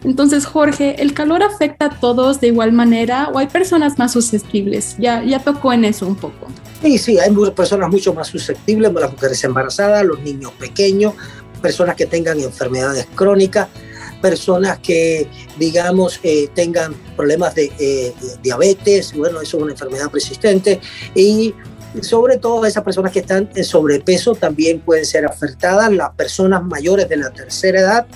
Entonces, 0.03 0.45
Jorge, 0.45 1.01
¿el 1.01 1.13
calor 1.13 1.43
afecta 1.43 1.85
a 1.85 1.99
todos 1.99 2.39
de 2.39 2.47
igual 2.47 2.71
manera 2.71 3.29
o 3.33 3.39
hay 3.39 3.47
personas 3.47 3.97
más 3.97 4.13
susceptibles? 4.13 4.95
Ya, 4.99 5.23
ya 5.23 5.39
tocó 5.39 5.73
en 5.73 5.85
eso 5.85 6.07
un 6.07 6.15
poco. 6.15 6.47
Sí, 6.81 6.97
sí, 6.97 7.19
hay 7.19 7.31
personas 7.55 7.89
mucho 7.89 8.13
más 8.13 8.27
susceptibles, 8.27 8.93
las 8.93 9.11
mujeres 9.11 9.43
embarazadas, 9.43 10.05
los 10.05 10.19
niños 10.21 10.51
pequeños, 10.53 11.13
personas 11.61 11.95
que 11.95 12.05
tengan 12.05 12.39
enfermedades 12.39 13.07
crónicas, 13.15 13.67
personas 14.21 14.79
que, 14.79 15.27
digamos, 15.57 16.19
eh, 16.23 16.49
tengan 16.53 16.93
problemas 17.15 17.55
de 17.55 17.71
eh, 17.79 18.13
diabetes, 18.41 19.13
bueno, 19.15 19.41
eso 19.41 19.57
es 19.57 19.63
una 19.63 19.71
enfermedad 19.73 20.09
persistente, 20.09 20.79
y 21.15 21.53
sobre 22.01 22.37
todo 22.37 22.65
esas 22.65 22.83
personas 22.83 23.11
que 23.11 23.19
están 23.19 23.49
en 23.55 23.63
sobrepeso 23.63 24.35
también 24.35 24.79
pueden 24.79 25.05
ser 25.05 25.25
afectadas, 25.25 25.91
las 25.91 26.11
personas 26.11 26.63
mayores 26.63 27.09
de 27.09 27.17
la 27.17 27.31
tercera 27.31 27.79
edad 27.79 28.07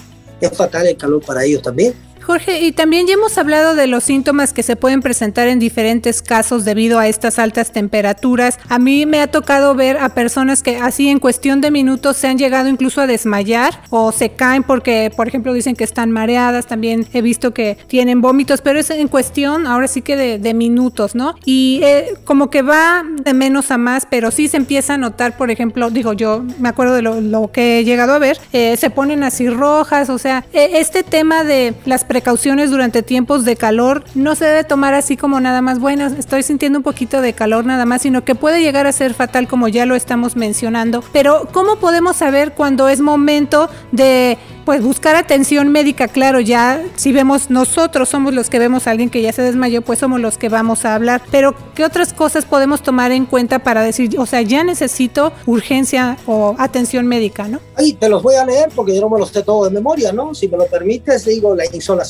es 0.46 0.58
fatal 0.58 0.88
el 0.88 0.98
calor 0.98 1.22
para 1.26 1.44
ellos 1.44 1.62
también. 1.62 1.94
Jorge, 2.24 2.62
y 2.62 2.72
también 2.72 3.06
ya 3.06 3.14
hemos 3.14 3.38
hablado 3.38 3.76
de 3.76 3.88
los 3.88 4.06
síntomas 4.06 4.54
que 4.54 4.64
se 4.64 4.76
pueden 4.76 5.02
presentar 5.02 5.48
en 5.48 5.60
diferentes 5.60 6.22
casos 6.22 6.66
debido 6.66 6.98
a 6.98 7.08
estas 7.08 7.38
altas 7.38 7.72
temperaturas. 7.72 8.60
A 8.70 8.80
mí 8.80 9.06
me 9.06 9.20
ha 9.20 9.28
tocado 9.28 9.76
ver 9.76 9.98
a 9.98 10.10
personas 10.10 10.64
que 10.64 10.78
así 10.78 11.10
en 11.10 11.20
cuestión 11.20 11.62
de 11.62 11.70
minutos 11.70 12.18
se 12.18 12.28
han 12.28 12.38
llegado 12.38 12.70
incluso 12.70 13.02
a 13.02 13.08
desmayar 13.08 13.82
o 13.90 14.12
se 14.12 14.30
caen 14.30 14.64
porque, 14.64 15.12
por 15.16 15.28
ejemplo, 15.28 15.54
dicen 15.54 15.76
que 15.76 15.84
están 15.84 16.12
mareadas. 16.12 16.66
También 16.66 17.06
he 17.14 17.22
visto 17.22 17.54
que 17.54 17.78
tienen 17.88 18.22
vómitos, 18.22 18.62
pero 18.62 18.80
es 18.80 18.90
en 18.90 19.08
cuestión 19.08 19.68
ahora 19.68 19.88
sí 19.88 20.02
que 20.02 20.16
de, 20.16 20.54
minutos, 20.54 21.16
¿no? 21.16 21.36
Y 21.46 21.80
eh, 21.84 22.14
como 22.26 22.50
que 22.52 22.62
va 22.62 23.04
de 23.24 23.34
menos 23.34 23.72
a 23.72 23.78
más, 23.78 24.08
pero 24.10 24.30
sí 24.30 24.48
se 24.48 24.58
empieza 24.58 24.94
a 24.94 24.98
notar, 24.98 25.36
por 25.36 25.50
ejemplo, 25.50 25.90
digo 25.90 26.14
yo, 26.14 26.44
me 26.60 26.70
acuerdo 26.70 26.94
de 26.94 27.02
lo, 27.02 27.52
que 27.52 27.80
he 27.80 27.84
llegado 27.84 28.14
a 28.14 28.20
ver, 28.20 28.40
eh, 28.54 28.78
se 28.78 28.92
ponen 28.92 29.24
así 29.24 29.50
rojas, 29.50 30.10
o 30.10 30.20
sea, 30.20 30.46
e, 30.54 30.80
este 30.80 31.02
tema 31.02 31.44
de 31.44 31.74
las 31.86 32.06
precauciones 32.14 32.70
durante 32.70 33.02
tiempos 33.02 33.44
de 33.44 33.56
calor 33.56 34.04
no 34.14 34.36
se 34.36 34.46
debe 34.46 34.64
tomar 34.64 34.94
así 34.94 35.18
como 35.18 35.40
nada 35.40 35.64
más, 35.64 35.80
bueno, 35.80 36.06
estoy 36.06 36.44
sintiendo 36.44 36.78
un 36.78 36.84
poquito 36.84 37.22
de 37.22 37.34
calor 37.34 37.66
nada 37.66 37.86
más, 37.86 38.04
sino 38.04 38.24
que 38.24 38.36
puede 38.36 38.62
llegar 38.62 38.86
a 38.86 38.92
ser 38.92 39.16
fatal 39.16 39.48
como 39.48 39.68
ya 39.68 39.88
lo 39.88 39.96
estamos 39.96 40.36
mencionando. 40.36 41.04
Pero 41.12 41.48
¿cómo 41.52 41.78
podemos 41.78 42.18
saber 42.18 42.54
cuando 42.54 42.88
es 42.88 43.02
momento 43.02 43.68
de 43.92 44.38
pues 44.66 44.82
buscar 44.82 45.16
atención 45.16 45.70
médica, 45.70 46.08
claro, 46.08 46.40
ya 46.40 46.84
si 46.96 47.12
vemos 47.12 47.50
nosotros 47.50 48.10
somos 48.10 48.34
los 48.34 48.50
que 48.50 48.60
vemos 48.60 48.88
a 48.88 48.92
alguien 48.92 49.10
que 49.10 49.22
ya 49.22 49.34
se 49.34 49.42
desmayó, 49.42 49.82
pues 49.82 50.00
somos 50.00 50.20
los 50.20 50.38
que 50.38 50.50
vamos 50.50 50.86
a 50.86 50.96
hablar. 50.96 51.22
Pero 51.32 51.56
¿qué 51.76 51.84
otras 51.84 52.14
cosas 52.14 52.46
podemos 52.46 52.82
tomar 52.82 53.12
en 53.12 53.26
cuenta 53.26 53.60
para 53.60 53.82
decir, 53.82 54.18
o 54.18 54.26
sea, 54.26 54.42
ya 54.42 54.64
necesito 54.64 55.34
urgencia 55.46 56.18
o 56.26 56.56
atención 56.58 57.08
médica, 57.08 57.48
¿no? 57.48 57.60
Ahí 57.76 57.94
te 57.94 58.08
los 58.08 58.24
voy 58.24 58.36
a 58.36 58.46
leer 58.46 58.70
porque 58.74 58.96
yo 58.96 59.02
no 59.02 59.10
me 59.10 59.20
los 59.20 59.30
sé 59.30 59.44
todo 59.44 59.66
de 59.66 59.72
memoria, 59.72 60.14
¿no? 60.14 60.34
Si 60.34 60.48
me 60.48 60.58
lo 60.58 60.66
permites, 60.68 61.26
digo 61.26 61.56
la 61.56 61.66
insolación. 61.66 62.03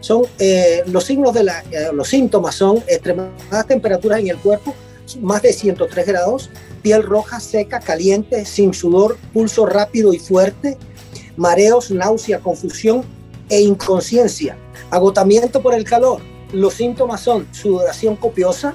Son 0.00 0.22
eh, 0.38 0.82
los 0.86 1.04
signos 1.04 1.32
de 1.32 1.44
la, 1.44 1.60
eh, 1.70 1.88
los 1.92 2.08
síntomas 2.08 2.54
son 2.54 2.78
extremadas 2.88 3.66
temperaturas 3.66 4.20
en 4.20 4.28
el 4.28 4.36
cuerpo, 4.36 4.74
más 5.20 5.42
de 5.42 5.52
103 5.52 6.06
grados, 6.06 6.50
piel 6.82 7.02
roja, 7.02 7.40
seca, 7.40 7.80
caliente, 7.80 8.44
sin 8.44 8.74
sudor, 8.74 9.16
pulso 9.32 9.66
rápido 9.66 10.12
y 10.12 10.18
fuerte, 10.18 10.76
mareos, 11.36 11.90
náusea, 11.90 12.40
confusión 12.40 13.02
e 13.48 13.60
inconsciencia, 13.60 14.56
agotamiento 14.90 15.62
por 15.62 15.74
el 15.74 15.84
calor. 15.84 16.20
Los 16.52 16.74
síntomas 16.74 17.20
son 17.20 17.46
sudoración 17.52 18.16
copiosa, 18.16 18.74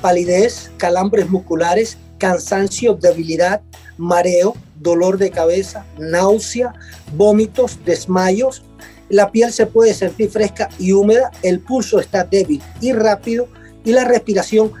palidez, 0.00 0.70
calambres 0.78 1.28
musculares, 1.28 1.98
cansancio, 2.18 2.94
debilidad, 2.94 3.60
mareo, 3.98 4.54
dolor 4.80 5.18
de 5.18 5.30
cabeza, 5.30 5.84
náusea, 5.98 6.72
vómitos, 7.14 7.78
desmayos. 7.84 8.62
La 9.10 9.30
piel 9.30 9.52
se 9.52 9.66
puede 9.66 9.92
sentir 9.92 10.30
fresca 10.30 10.68
y 10.78 10.92
húmeda, 10.92 11.30
el 11.42 11.60
pulso 11.60 11.98
está 11.98 12.24
débil 12.24 12.62
y 12.80 12.92
rápido 12.92 13.48
y 13.84 13.92
la 13.92 14.04
respiración 14.04 14.72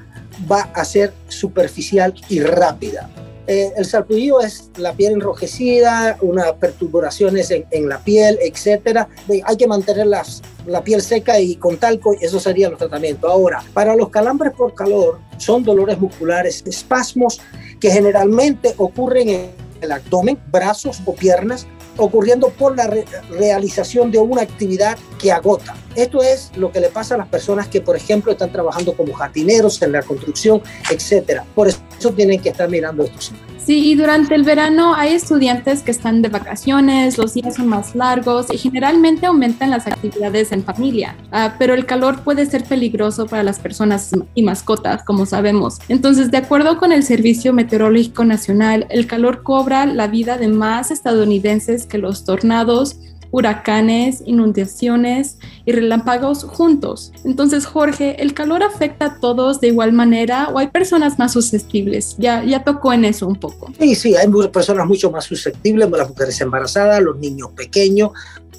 va 0.50 0.70
a 0.74 0.84
ser 0.84 1.12
superficial 1.28 2.14
y 2.28 2.40
rápida. 2.40 3.10
Eh, 3.46 3.72
el 3.76 3.84
sarpullido 3.84 4.40
es 4.40 4.70
la 4.76 4.92
piel 4.92 5.14
enrojecida, 5.14 6.16
unas 6.20 6.52
perturbaciones 6.52 7.50
en, 7.50 7.88
la 7.88 7.98
piel, 7.98 8.38
etc. 8.40 9.08
Hay 9.44 9.56
que 9.56 9.66
mantener 9.66 10.06
la 10.06 10.84
piel 10.84 11.02
seca 11.02 11.40
y 11.40 11.56
con 11.56 11.76
talco, 11.76 12.14
eso 12.20 12.38
sería 12.38 12.68
el 12.68 12.76
tratamiento. 12.76 13.28
Ahora, 13.28 13.64
para 13.74 13.96
los 13.96 14.10
calambres 14.10 14.52
por 14.52 14.74
calor, 14.74 15.18
son 15.38 15.64
dolores 15.64 15.98
musculares, 15.98 16.62
espasmos 16.64 17.40
que 17.80 17.90
generalmente 17.90 18.72
ocurren 18.76 19.28
en 19.28 19.50
el 19.80 19.90
abdomen, 19.90 20.38
brazos 20.52 21.00
o 21.04 21.14
piernas, 21.14 21.66
ocurriendo 22.00 22.48
por 22.50 22.76
la 22.76 22.90
realización 23.30 24.10
de 24.10 24.18
una 24.18 24.42
actividad 24.42 24.98
que 25.18 25.32
agota. 25.32 25.76
Esto 25.94 26.22
es 26.22 26.50
lo 26.56 26.72
que 26.72 26.80
le 26.80 26.88
pasa 26.88 27.14
a 27.14 27.18
las 27.18 27.28
personas 27.28 27.68
que, 27.68 27.80
por 27.80 27.96
ejemplo, 27.96 28.32
están 28.32 28.52
trabajando 28.52 28.94
como 28.94 29.12
jardineros 29.12 29.80
en 29.82 29.92
la 29.92 30.02
construcción, 30.02 30.62
etcétera. 30.90 31.44
Por 31.54 31.68
eso 31.68 32.12
tienen 32.16 32.40
que 32.40 32.50
estar 32.50 32.68
mirando 32.68 33.04
estos 33.04 33.32
Sí, 33.64 33.90
y 33.90 33.94
durante 33.94 34.34
el 34.34 34.42
verano 34.42 34.94
hay 34.94 35.12
estudiantes 35.12 35.82
que 35.82 35.90
están 35.90 36.22
de 36.22 36.28
vacaciones, 36.28 37.18
los 37.18 37.34
días 37.34 37.56
son 37.56 37.68
más 37.68 37.94
largos 37.94 38.46
y 38.52 38.56
generalmente 38.56 39.26
aumentan 39.26 39.70
las 39.70 39.86
actividades 39.86 40.50
en 40.52 40.64
familia, 40.64 41.14
ah, 41.30 41.54
pero 41.58 41.74
el 41.74 41.84
calor 41.84 42.22
puede 42.22 42.46
ser 42.46 42.64
peligroso 42.64 43.26
para 43.26 43.42
las 43.42 43.58
personas 43.58 44.10
y 44.34 44.42
mascotas, 44.42 45.04
como 45.04 45.26
sabemos. 45.26 45.78
Entonces, 45.88 46.30
de 46.30 46.38
acuerdo 46.38 46.78
con 46.78 46.90
el 46.90 47.02
Servicio 47.02 47.52
Meteorológico 47.52 48.24
Nacional, 48.24 48.86
el 48.88 49.06
calor 49.06 49.42
cobra 49.42 49.84
la 49.86 50.06
vida 50.06 50.38
de 50.38 50.48
más 50.48 50.90
estadounidenses 50.90 51.86
que 51.86 51.98
los 51.98 52.24
tornados, 52.24 52.96
huracanes, 53.30 54.22
inundaciones 54.26 55.38
y 55.64 55.72
relámpagos 55.72 56.44
juntos. 56.44 57.12
Entonces, 57.24 57.66
Jorge, 57.66 58.22
¿el 58.22 58.34
calor 58.34 58.62
afecta 58.62 59.06
a 59.06 59.20
todos 59.20 59.60
de 59.60 59.68
igual 59.68 59.92
manera 59.92 60.48
o 60.52 60.58
hay 60.58 60.68
personas 60.68 61.18
más 61.18 61.32
susceptibles? 61.32 62.16
Ya, 62.18 62.44
ya 62.44 62.64
tocó 62.64 62.92
en 62.92 63.04
eso 63.04 63.26
un 63.26 63.36
poco. 63.36 63.72
Sí, 63.78 63.94
sí, 63.94 64.14
hay 64.16 64.28
personas 64.52 64.86
mucho 64.86 65.10
más 65.10 65.24
susceptibles, 65.24 65.90
las 65.90 66.08
mujeres 66.08 66.40
embarazadas, 66.40 67.02
los 67.02 67.18
niños 67.18 67.50
pequeños, 67.52 68.10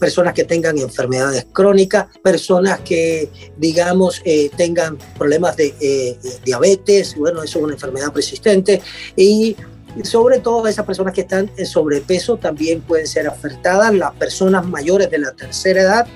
personas 0.01 0.34
que 0.34 0.44
tengan 0.44 0.80
enfermedades 0.80 1.46
crónicas, 1.54 2.08
personas 2.24 2.80
que, 2.80 3.30
digamos, 3.58 4.20
eh, 4.25 4.50
tengan 4.58 4.98
problemas 5.16 5.56
de 5.56 5.75
eh, 5.80 6.18
diabetes, 6.44 7.16
bueno, 7.16 7.44
eso 7.44 7.60
es 7.60 7.66
una 7.66 7.74
enfermedad 7.74 8.12
persistente, 8.12 8.82
y 9.16 9.56
sobre 10.04 10.40
todo 10.40 10.68
esas 10.68 10.86
personas 10.86 11.14
que 11.14 11.22
están 11.22 11.50
en 11.58 11.66
sobrepeso 11.66 12.38
también 12.38 12.82
pueden 12.82 13.08
ser 13.08 13.28
afectadas, 13.28 13.94
las 13.94 14.12
personas 14.14 14.66
mayores 14.66 15.10
de 15.12 15.20
la 15.20 15.32
tercera 15.32 15.82
edad 15.82 16.08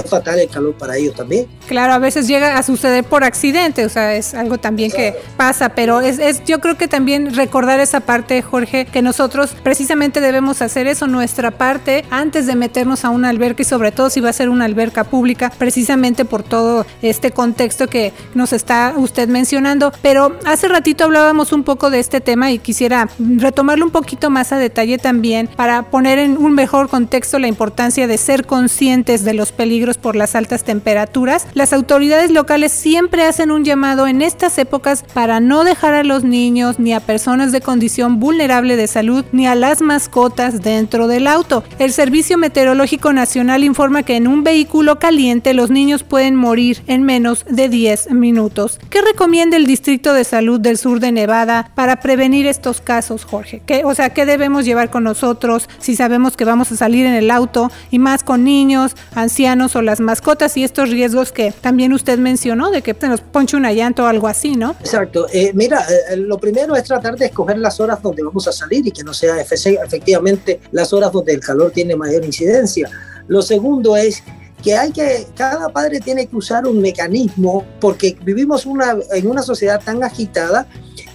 es 0.00 0.10
fatal 0.10 0.38
el 0.38 0.48
calor 0.48 0.74
para 0.74 0.96
ellos 0.96 1.14
también. 1.14 1.46
Claro, 1.66 1.92
a 1.92 1.98
veces 1.98 2.28
llega 2.28 2.58
a 2.58 2.62
suceder 2.62 3.04
por 3.04 3.24
accidente, 3.24 3.84
o 3.84 3.88
sea, 3.88 4.14
es 4.14 4.34
algo 4.34 4.58
también 4.58 4.90
que 4.90 5.14
pasa, 5.36 5.70
pero 5.70 6.00
es, 6.00 6.18
es, 6.18 6.44
yo 6.44 6.60
creo 6.60 6.76
que 6.76 6.88
también 6.88 7.34
recordar 7.34 7.80
esa 7.80 8.00
parte, 8.00 8.40
Jorge, 8.42 8.86
que 8.86 9.02
nosotros 9.02 9.54
precisamente 9.62 10.20
debemos 10.20 10.62
hacer 10.62 10.86
eso, 10.86 11.06
nuestra 11.06 11.50
parte, 11.50 12.04
antes 12.10 12.46
de 12.46 12.54
meternos 12.54 13.04
a 13.04 13.10
una 13.10 13.28
alberca 13.28 13.62
y 13.62 13.64
sobre 13.64 13.92
todo 13.92 14.10
si 14.10 14.20
va 14.20 14.30
a 14.30 14.32
ser 14.32 14.48
una 14.48 14.64
alberca 14.64 15.04
pública, 15.04 15.52
precisamente 15.56 16.24
por 16.24 16.42
todo 16.42 16.86
este 17.02 17.30
contexto 17.30 17.88
que 17.88 18.12
nos 18.34 18.52
está 18.52 18.94
usted 18.96 19.28
mencionando. 19.28 19.92
Pero 20.02 20.36
hace 20.44 20.68
ratito 20.68 21.04
hablábamos 21.04 21.52
un 21.52 21.64
poco 21.64 21.90
de 21.90 22.00
este 22.00 22.20
tema 22.20 22.50
y 22.50 22.58
quisiera 22.58 23.08
retomarlo 23.18 23.84
un 23.84 23.90
poquito 23.90 24.30
más 24.30 24.52
a 24.52 24.58
detalle 24.58 24.98
también 24.98 25.48
para 25.56 25.90
poner 25.90 26.18
en 26.18 26.36
un 26.36 26.54
mejor 26.54 26.88
contexto 26.88 27.38
la 27.38 27.48
importancia 27.48 28.06
de 28.06 28.18
ser 28.18 28.46
conscientes 28.46 29.24
de 29.24 29.34
los 29.34 29.52
peligros 29.52 29.85
por 29.94 30.16
las 30.16 30.34
altas 30.34 30.64
temperaturas, 30.64 31.46
las 31.54 31.72
autoridades 31.72 32.30
locales 32.30 32.72
siempre 32.72 33.24
hacen 33.24 33.50
un 33.50 33.64
llamado 33.64 34.06
en 34.06 34.22
estas 34.22 34.58
épocas 34.58 35.04
para 35.14 35.38
no 35.40 35.62
dejar 35.62 35.94
a 35.94 36.02
los 36.02 36.24
niños 36.24 36.78
ni 36.78 36.92
a 36.92 37.00
personas 37.00 37.52
de 37.52 37.60
condición 37.60 38.18
vulnerable 38.18 38.76
de 38.76 38.88
salud 38.88 39.24
ni 39.32 39.46
a 39.46 39.54
las 39.54 39.80
mascotas 39.80 40.62
dentro 40.62 41.06
del 41.06 41.26
auto. 41.26 41.62
El 41.78 41.92
Servicio 41.92 42.38
Meteorológico 42.38 43.12
Nacional 43.12 43.62
informa 43.62 44.02
que 44.02 44.16
en 44.16 44.26
un 44.26 44.42
vehículo 44.42 44.98
caliente 44.98 45.54
los 45.54 45.70
niños 45.70 46.02
pueden 46.02 46.34
morir 46.34 46.82
en 46.86 47.04
menos 47.04 47.44
de 47.48 47.68
10 47.68 48.10
minutos. 48.10 48.80
¿Qué 48.90 49.00
recomienda 49.02 49.56
el 49.56 49.66
Distrito 49.66 50.12
de 50.12 50.24
Salud 50.24 50.60
del 50.60 50.78
Sur 50.78 51.00
de 51.00 51.12
Nevada 51.12 51.70
para 51.74 52.00
prevenir 52.00 52.46
estos 52.46 52.80
casos, 52.80 53.24
Jorge? 53.24 53.62
¿Qué, 53.66 53.84
o 53.84 53.94
sea, 53.94 54.10
¿qué 54.10 54.26
debemos 54.26 54.64
llevar 54.64 54.90
con 54.90 55.04
nosotros 55.04 55.68
si 55.78 55.94
sabemos 55.94 56.36
que 56.36 56.44
vamos 56.44 56.72
a 56.72 56.76
salir 56.76 57.06
en 57.06 57.14
el 57.14 57.30
auto 57.30 57.70
y 57.90 57.98
más 57.98 58.24
con 58.24 58.44
niños, 58.44 58.96
ancianos 59.14 59.75
o 59.76 59.82
las 59.82 60.00
mascotas 60.00 60.56
y 60.56 60.64
estos 60.64 60.90
riesgos 60.90 61.32
que 61.32 61.52
también 61.52 61.92
usted 61.92 62.18
mencionó 62.18 62.70
de 62.70 62.82
que 62.82 62.94
se 62.94 63.08
nos 63.08 63.20
ponche 63.20 63.56
una 63.56 63.72
llanta 63.72 64.02
o 64.02 64.06
algo 64.06 64.26
así, 64.26 64.56
¿no? 64.56 64.74
Exacto. 64.80 65.26
Eh, 65.32 65.52
mira, 65.54 65.80
eh, 65.88 66.14
eh, 66.14 66.16
lo 66.16 66.38
primero 66.38 66.74
es 66.74 66.84
tratar 66.84 67.16
de 67.16 67.26
escoger 67.26 67.58
las 67.58 67.78
horas 67.80 68.02
donde 68.02 68.22
vamos 68.22 68.48
a 68.48 68.52
salir 68.52 68.86
y 68.86 68.90
que 68.90 69.04
no 69.04 69.14
sea 69.14 69.40
efectivamente 69.40 70.60
las 70.72 70.92
horas 70.92 71.12
donde 71.12 71.34
el 71.34 71.40
calor 71.40 71.70
tiene 71.70 71.94
mayor 71.94 72.24
incidencia. 72.24 72.90
Lo 73.28 73.42
segundo 73.42 73.96
es 73.96 74.22
que 74.62 74.74
hay 74.74 74.92
que, 74.92 75.26
cada 75.34 75.68
padre 75.68 76.00
tiene 76.00 76.26
que 76.26 76.36
usar 76.36 76.66
un 76.66 76.80
mecanismo 76.80 77.64
porque 77.80 78.16
vivimos 78.22 78.66
una, 78.66 78.96
en 79.12 79.26
una 79.28 79.42
sociedad 79.42 79.80
tan 79.84 80.02
agitada 80.02 80.66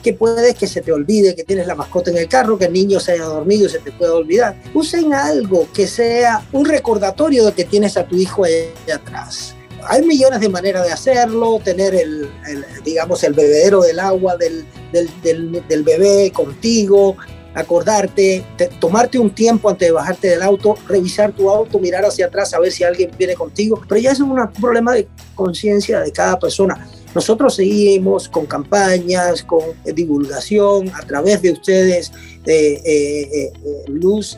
que 0.01 0.13
puede 0.13 0.53
que 0.55 0.67
se 0.67 0.81
te 0.81 0.91
olvide 0.91 1.36
que 1.36 1.43
tienes 1.43 1.67
la 1.67 1.75
mascota 1.75 2.12
en 2.12 2.17
el 2.17 2.27
carro, 2.27 2.57
que 2.57 2.65
el 2.65 2.74
niño 2.74 3.00
se 3.00 3.13
haya 3.13 3.25
dormido 3.25 3.67
y 3.67 3.69
se 3.69 3.79
te 3.79 3.91
puede 3.91 4.12
olvidar. 4.12 4.62
Usen 4.74 5.13
algo 5.13 5.67
que 5.74 5.88
sea 5.88 6.45
un 6.51 6.65
recordatorio 6.65 7.45
de 7.45 7.53
que 7.53 7.65
tienes 7.65 7.98
a 7.98 8.05
tu 8.05 8.15
hijo 8.17 8.43
ahí 8.43 8.74
atrás. 8.93 9.55
Hay 9.88 10.03
millones 10.03 10.39
de 10.39 10.50
maneras 10.50 10.86
de 10.86 10.91
hacerlo, 10.91 11.60
tener 11.63 11.95
el, 11.95 12.29
digamos, 12.83 13.24
el 13.24 13.33
bebedero 13.33 13.81
del 13.81 14.00
agua 14.00 14.38
del, 14.38 14.65
del, 14.91 15.83
bebé 15.83 16.31
contigo, 16.31 17.17
acordarte, 17.53 18.43
tomarte 18.79 19.20
un 19.20 19.29
tiempo 19.29 19.70
antes 19.70 19.88
de 19.88 19.91
bajarte 19.91 20.29
del 20.29 20.41
auto, 20.41 20.75
revisar 20.88 21.31
tu 21.31 21.50
auto, 21.50 21.79
mirar 21.79 22.05
hacia 22.05 22.27
atrás, 22.27 22.53
a 22.53 22.60
ver 22.60 22.72
si 22.72 22.84
alguien 22.84 23.12
viene 23.17 23.36
contigo. 23.36 23.81
Pero 23.88 24.00
ya 24.00 24.12
es 24.12 24.20
un 24.20 24.36
problema 24.60 24.93
de 24.93 25.08
conciencia 25.36 26.00
de 26.00 26.12
cada 26.12 26.39
persona. 26.39 26.88
Nosotros 27.13 27.55
seguimos 27.55 28.29
con 28.29 28.46
campañas, 28.46 29.43
con 29.43 29.62
divulgación 29.84 30.89
a 30.89 31.01
través 31.01 31.41
de 31.41 31.51
ustedes, 31.51 32.12
de 32.46 32.74
eh, 32.74 33.29
eh, 33.43 33.51
Luz 33.88 34.38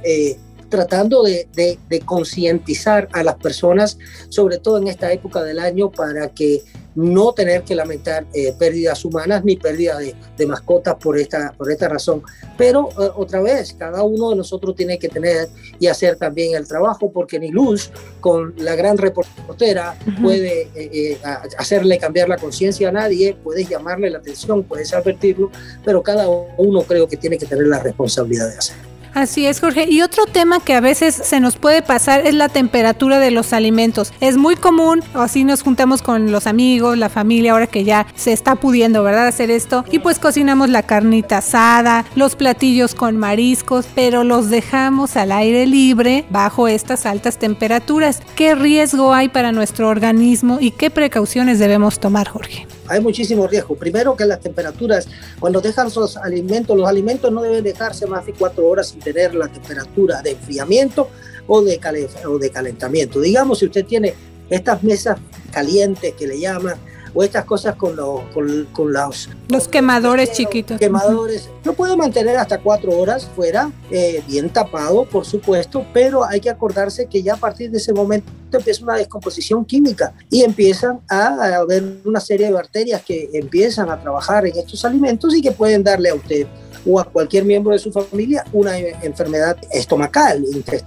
tratando 0.73 1.21
de, 1.21 1.47
de 1.53 1.99
concientizar 1.99 3.07
a 3.11 3.23
las 3.23 3.35
personas, 3.35 3.99
sobre 4.29 4.57
todo 4.57 4.79
en 4.79 4.87
esta 4.87 5.11
época 5.11 5.43
del 5.43 5.59
año, 5.59 5.91
para 5.91 6.29
que 6.29 6.63
no 6.95 7.33
tener 7.33 7.63
que 7.63 7.75
lamentar 7.75 8.25
eh, 8.33 8.53
pérdidas 8.57 9.03
humanas 9.05 9.43
ni 9.43 9.55
pérdida 9.55 9.97
de, 9.97 10.45
mascotas 10.45 10.95
por 10.95 11.17
esta, 11.17 11.53
por 11.57 11.71
esta 11.71 11.87
razón. 11.87 12.21
Pero 12.57 12.89
eh, 12.91 13.09
otra 13.15 13.41
vez, 13.41 13.73
cada 13.73 14.03
uno 14.03 14.31
de 14.31 14.35
nosotros 14.35 14.75
tiene 14.75 14.99
que 14.99 15.09
tener 15.09 15.47
y 15.79 15.87
hacer 15.87 16.17
también 16.17 16.55
el 16.55 16.67
trabajo, 16.67 17.11
porque 17.11 17.39
ni 17.39 17.49
Luz, 17.49 17.91
con 18.19 18.53
la 18.57 18.75
gran 18.75 18.97
reportera, 18.97 19.97
puede 20.21 20.69
eh, 20.75 21.17
hacerle 21.57 21.97
cambiar 21.97 22.27
la 22.27 22.37
conciencia 22.37 22.89
a 22.89 22.91
nadie, 22.91 23.35
puedes 23.41 23.69
llamarle 23.69 24.09
la 24.09 24.17
atención, 24.17 24.63
puedes 24.63 24.93
advertirlo, 24.93 25.49
pero 25.85 26.03
cada 26.03 26.27
uno 26.27 26.81
creo 26.83 27.07
que 27.07 27.17
tiene 27.17 27.37
que 27.37 27.45
tener 27.45 27.67
la 27.67 27.79
responsabilidad 27.79 28.49
de 28.49 28.57
hacerlo. 28.57 28.92
Así 29.13 29.45
es, 29.45 29.59
Jorge. 29.59 29.85
Y 29.89 30.01
otro 30.01 30.25
tema 30.25 30.59
que 30.59 30.73
a 30.73 30.81
veces 30.81 31.13
se 31.15 31.39
nos 31.39 31.57
puede 31.57 31.81
pasar 31.81 32.25
es 32.25 32.33
la 32.33 32.49
temperatura 32.49 33.19
de 33.19 33.31
los 33.31 33.53
alimentos. 33.53 34.11
Es 34.19 34.37
muy 34.37 34.55
común, 34.55 35.03
así 35.13 35.43
nos 35.43 35.61
juntamos 35.61 36.01
con 36.01 36.31
los 36.31 36.47
amigos, 36.47 36.97
la 36.97 37.09
familia, 37.09 37.51
ahora 37.51 37.67
que 37.67 37.83
ya 37.83 38.07
se 38.15 38.33
está 38.33 38.55
pudiendo, 38.55 39.03
¿verdad?, 39.03 39.27
hacer 39.27 39.51
esto. 39.51 39.85
Y 39.91 39.99
pues 39.99 40.17
cocinamos 40.17 40.69
la 40.69 40.83
carnita 40.83 41.37
asada, 41.37 42.05
los 42.15 42.35
platillos 42.35 42.95
con 42.95 43.17
mariscos, 43.17 43.85
pero 43.93 44.23
los 44.23 44.49
dejamos 44.49 45.15
al 45.15 45.31
aire 45.31 45.67
libre 45.67 46.25
bajo 46.29 46.67
estas 46.67 47.05
altas 47.05 47.37
temperaturas. 47.37 48.21
¿Qué 48.35 48.55
riesgo 48.55 49.13
hay 49.13 49.29
para 49.29 49.51
nuestro 49.51 49.89
organismo 49.89 50.57
y 50.59 50.71
qué 50.71 50.89
precauciones 50.89 51.59
debemos 51.59 51.99
tomar, 51.99 52.27
Jorge? 52.27 52.67
Hay 52.87 53.01
muchísimo 53.01 53.47
riesgo. 53.47 53.75
Primero 53.75 54.15
que 54.15 54.25
las 54.25 54.39
temperaturas, 54.39 55.07
cuando 55.39 55.61
dejan 55.61 55.89
los 55.95 56.17
alimentos, 56.17 56.77
los 56.77 56.87
alimentos 56.87 57.31
no 57.31 57.41
deben 57.41 57.63
dejarse 57.63 58.07
más 58.07 58.25
de 58.25 58.33
cuatro 58.33 58.67
horas 58.67 58.89
sin 58.89 58.99
tener 58.99 59.33
la 59.35 59.47
temperatura 59.47 60.21
de 60.21 60.31
enfriamiento 60.31 61.09
o 61.47 61.61
de, 61.61 61.79
o 62.27 62.37
de 62.37 62.49
calentamiento. 62.49 63.19
Digamos, 63.19 63.59
si 63.59 63.65
usted 63.65 63.85
tiene 63.85 64.13
estas 64.49 64.83
mesas 64.83 65.17
calientes 65.51 66.13
que 66.13 66.27
le 66.27 66.39
llaman, 66.39 66.77
o 67.13 67.23
estas 67.23 67.45
cosas 67.45 67.75
con, 67.75 67.95
los 67.95 68.21
con, 68.33 68.67
con 68.71 68.91
los... 68.91 69.29
Los 69.49 69.67
quemadores 69.67 70.31
chiquitos. 70.31 70.79
Quemadores. 70.79 71.49
Lo 71.63 71.73
puede 71.73 71.95
mantener 71.95 72.37
hasta 72.37 72.59
cuatro 72.59 72.91
horas 72.97 73.29
fuera, 73.35 73.71
eh, 73.91 74.23
bien 74.27 74.49
tapado, 74.49 75.05
por 75.05 75.25
supuesto, 75.25 75.85
pero 75.93 76.25
hay 76.25 76.39
que 76.39 76.49
acordarse 76.49 77.05
que 77.05 77.21
ya 77.21 77.35
a 77.35 77.37
partir 77.37 77.69
de 77.71 77.77
ese 77.77 77.93
momento 77.93 78.31
empieza 78.57 78.83
una 78.83 78.95
descomposición 78.95 79.65
química 79.65 80.13
y 80.29 80.43
empiezan 80.43 80.99
a 81.09 81.57
haber 81.57 81.83
una 82.05 82.19
serie 82.19 82.47
de 82.47 82.53
bacterias 82.53 83.03
que 83.03 83.29
empiezan 83.33 83.89
a 83.89 83.99
trabajar 83.99 84.45
en 84.45 84.57
estos 84.57 84.83
alimentos 84.85 85.35
y 85.35 85.41
que 85.41 85.51
pueden 85.51 85.83
darle 85.83 86.09
a 86.09 86.15
usted 86.15 86.47
o 86.85 86.99
a 86.99 87.05
cualquier 87.05 87.45
miembro 87.45 87.73
de 87.73 87.79
su 87.79 87.91
familia 87.91 88.43
una 88.51 88.77
enfermedad 88.77 89.57
estomacal 89.71 90.43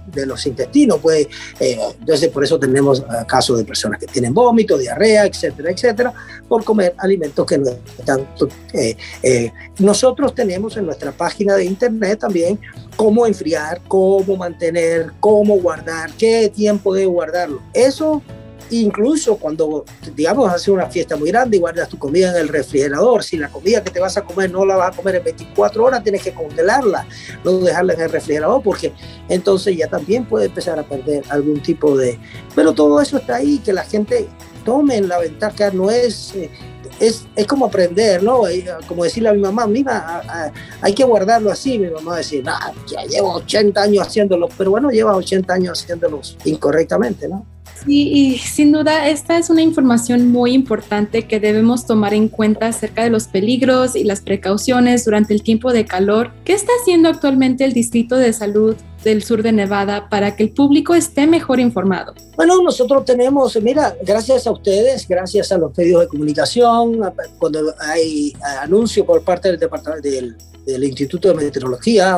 de 0.07 0.25
los 0.25 0.45
intestinos. 0.45 0.99
Puede, 0.99 1.27
eh, 1.59 1.79
entonces, 1.99 2.29
por 2.29 2.43
eso 2.43 2.59
tenemos 2.59 2.99
eh, 2.99 3.03
casos 3.27 3.57
de 3.57 3.65
personas 3.65 3.99
que 3.99 4.07
tienen 4.07 4.33
vómito, 4.33 4.77
diarrea, 4.77 5.25
etcétera, 5.25 5.71
etcétera, 5.71 6.13
por 6.47 6.63
comer 6.63 6.93
alimentos 6.97 7.45
que 7.45 7.57
no 7.57 7.71
están. 7.97 8.27
Eh, 8.73 9.51
nosotros 9.79 10.35
tenemos 10.35 10.77
en 10.77 10.85
nuestra 10.85 11.11
página 11.11 11.55
de 11.55 11.65
internet 11.65 12.19
también 12.19 12.59
cómo 12.95 13.25
enfriar, 13.25 13.81
cómo 13.87 14.35
mantener, 14.35 15.11
cómo 15.19 15.55
guardar, 15.59 16.11
qué 16.17 16.51
tiempo 16.53 16.93
de 16.93 17.05
guardarlo. 17.05 17.56
Eso 17.73 18.21
Incluso 18.69 19.37
cuando, 19.37 19.85
digamos, 20.13 20.51
haces 20.51 20.67
una 20.67 20.87
fiesta 20.87 21.15
muy 21.15 21.31
grande 21.31 21.57
y 21.57 21.59
guardas 21.59 21.87
tu 21.87 21.97
comida 21.97 22.31
en 22.31 22.35
el 22.35 22.47
refrigerador, 22.49 23.23
si 23.23 23.37
la 23.37 23.47
comida 23.47 23.81
que 23.81 23.91
te 23.91 23.99
vas 23.99 24.17
a 24.17 24.23
comer 24.23 24.51
no 24.51 24.65
la 24.65 24.75
vas 24.75 24.93
a 24.93 24.97
comer 24.97 25.15
en 25.15 25.23
24 25.23 25.85
horas, 25.85 26.03
tienes 26.03 26.21
que 26.21 26.33
congelarla, 26.33 27.07
no 27.45 27.59
dejarla 27.59 27.93
en 27.93 28.01
el 28.01 28.09
refrigerador, 28.09 28.61
porque 28.61 28.91
entonces 29.29 29.77
ya 29.77 29.87
también 29.87 30.25
puede 30.25 30.47
empezar 30.47 30.77
a 30.79 30.83
perder 30.83 31.23
algún 31.29 31.61
tipo 31.61 31.95
de... 31.97 32.19
Pero 32.55 32.73
todo 32.73 33.01
eso 33.01 33.17
está 33.17 33.37
ahí, 33.37 33.59
que 33.59 33.71
la 33.71 33.83
gente 33.83 34.27
tome 34.67 34.97
en 34.97 35.07
la 35.07 35.17
ventaja, 35.17 35.71
no 35.71 35.89
es... 35.89 36.35
Eh, 36.35 36.51
es, 36.99 37.27
es, 37.35 37.45
como 37.45 37.67
aprender, 37.67 38.23
¿no? 38.23 38.41
Como 38.87 39.03
decirle 39.03 39.29
a 39.29 39.33
mi 39.33 39.39
mamá, 39.39 39.67
mira, 39.67 40.51
hay 40.81 40.93
que 40.95 41.03
guardarlo 41.03 41.51
así. 41.51 41.77
Mi 41.77 41.91
mamá 41.91 42.17
decir, 42.17 42.43
ah, 42.47 42.71
ya 42.87 43.03
llevo 43.03 43.35
80 43.35 43.79
años 43.79 44.07
haciéndolo, 44.07 44.49
pero 44.57 44.71
bueno, 44.71 44.89
lleva 44.89 45.15
80 45.15 45.53
años 45.53 45.79
haciéndolos 45.79 46.35
incorrectamente, 46.43 47.27
¿no? 47.27 47.45
Sí, 47.85 48.09
y 48.09 48.37
sin 48.39 48.71
duda 48.71 49.07
esta 49.07 49.37
es 49.37 49.51
una 49.51 49.61
información 49.61 50.31
muy 50.31 50.53
importante 50.53 51.27
que 51.27 51.39
debemos 51.39 51.85
tomar 51.85 52.15
en 52.15 52.29
cuenta 52.29 52.67
acerca 52.67 53.03
de 53.03 53.11
los 53.11 53.27
peligros 53.27 53.95
y 53.95 54.03
las 54.03 54.21
precauciones 54.21 55.05
durante 55.05 55.35
el 55.35 55.43
tiempo 55.43 55.71
de 55.71 55.85
calor. 55.85 56.31
¿Qué 56.43 56.53
está 56.53 56.71
haciendo 56.81 57.09
actualmente 57.09 57.63
el 57.63 57.73
Distrito 57.73 58.15
de 58.15 58.33
Salud 58.33 58.75
del 59.07 59.23
sur 59.23 59.41
de 59.41 59.53
Nevada 59.53 60.09
para 60.09 60.35
que 60.35 60.43
el 60.43 60.51
público 60.51 60.93
esté 60.93 61.27
mejor 61.27 61.61
informado? 61.61 62.13
Bueno, 62.35 62.61
nosotros 62.61 63.05
tenemos, 63.05 63.57
mira, 63.61 63.95
gracias 64.03 64.45
a 64.45 64.51
ustedes, 64.51 65.07
gracias 65.07 65.51
a 65.53 65.57
los 65.57 65.75
medios 65.77 66.01
de 66.01 66.07
comunicación, 66.07 66.99
cuando 67.39 67.73
hay 67.79 68.33
anuncio 68.61 69.05
por 69.05 69.23
parte 69.23 69.47
del 69.47 69.59
departamento 69.59 70.09
del 70.09 70.83
Instituto 70.83 71.29
de 71.29 71.35
Meteorología, 71.35 72.17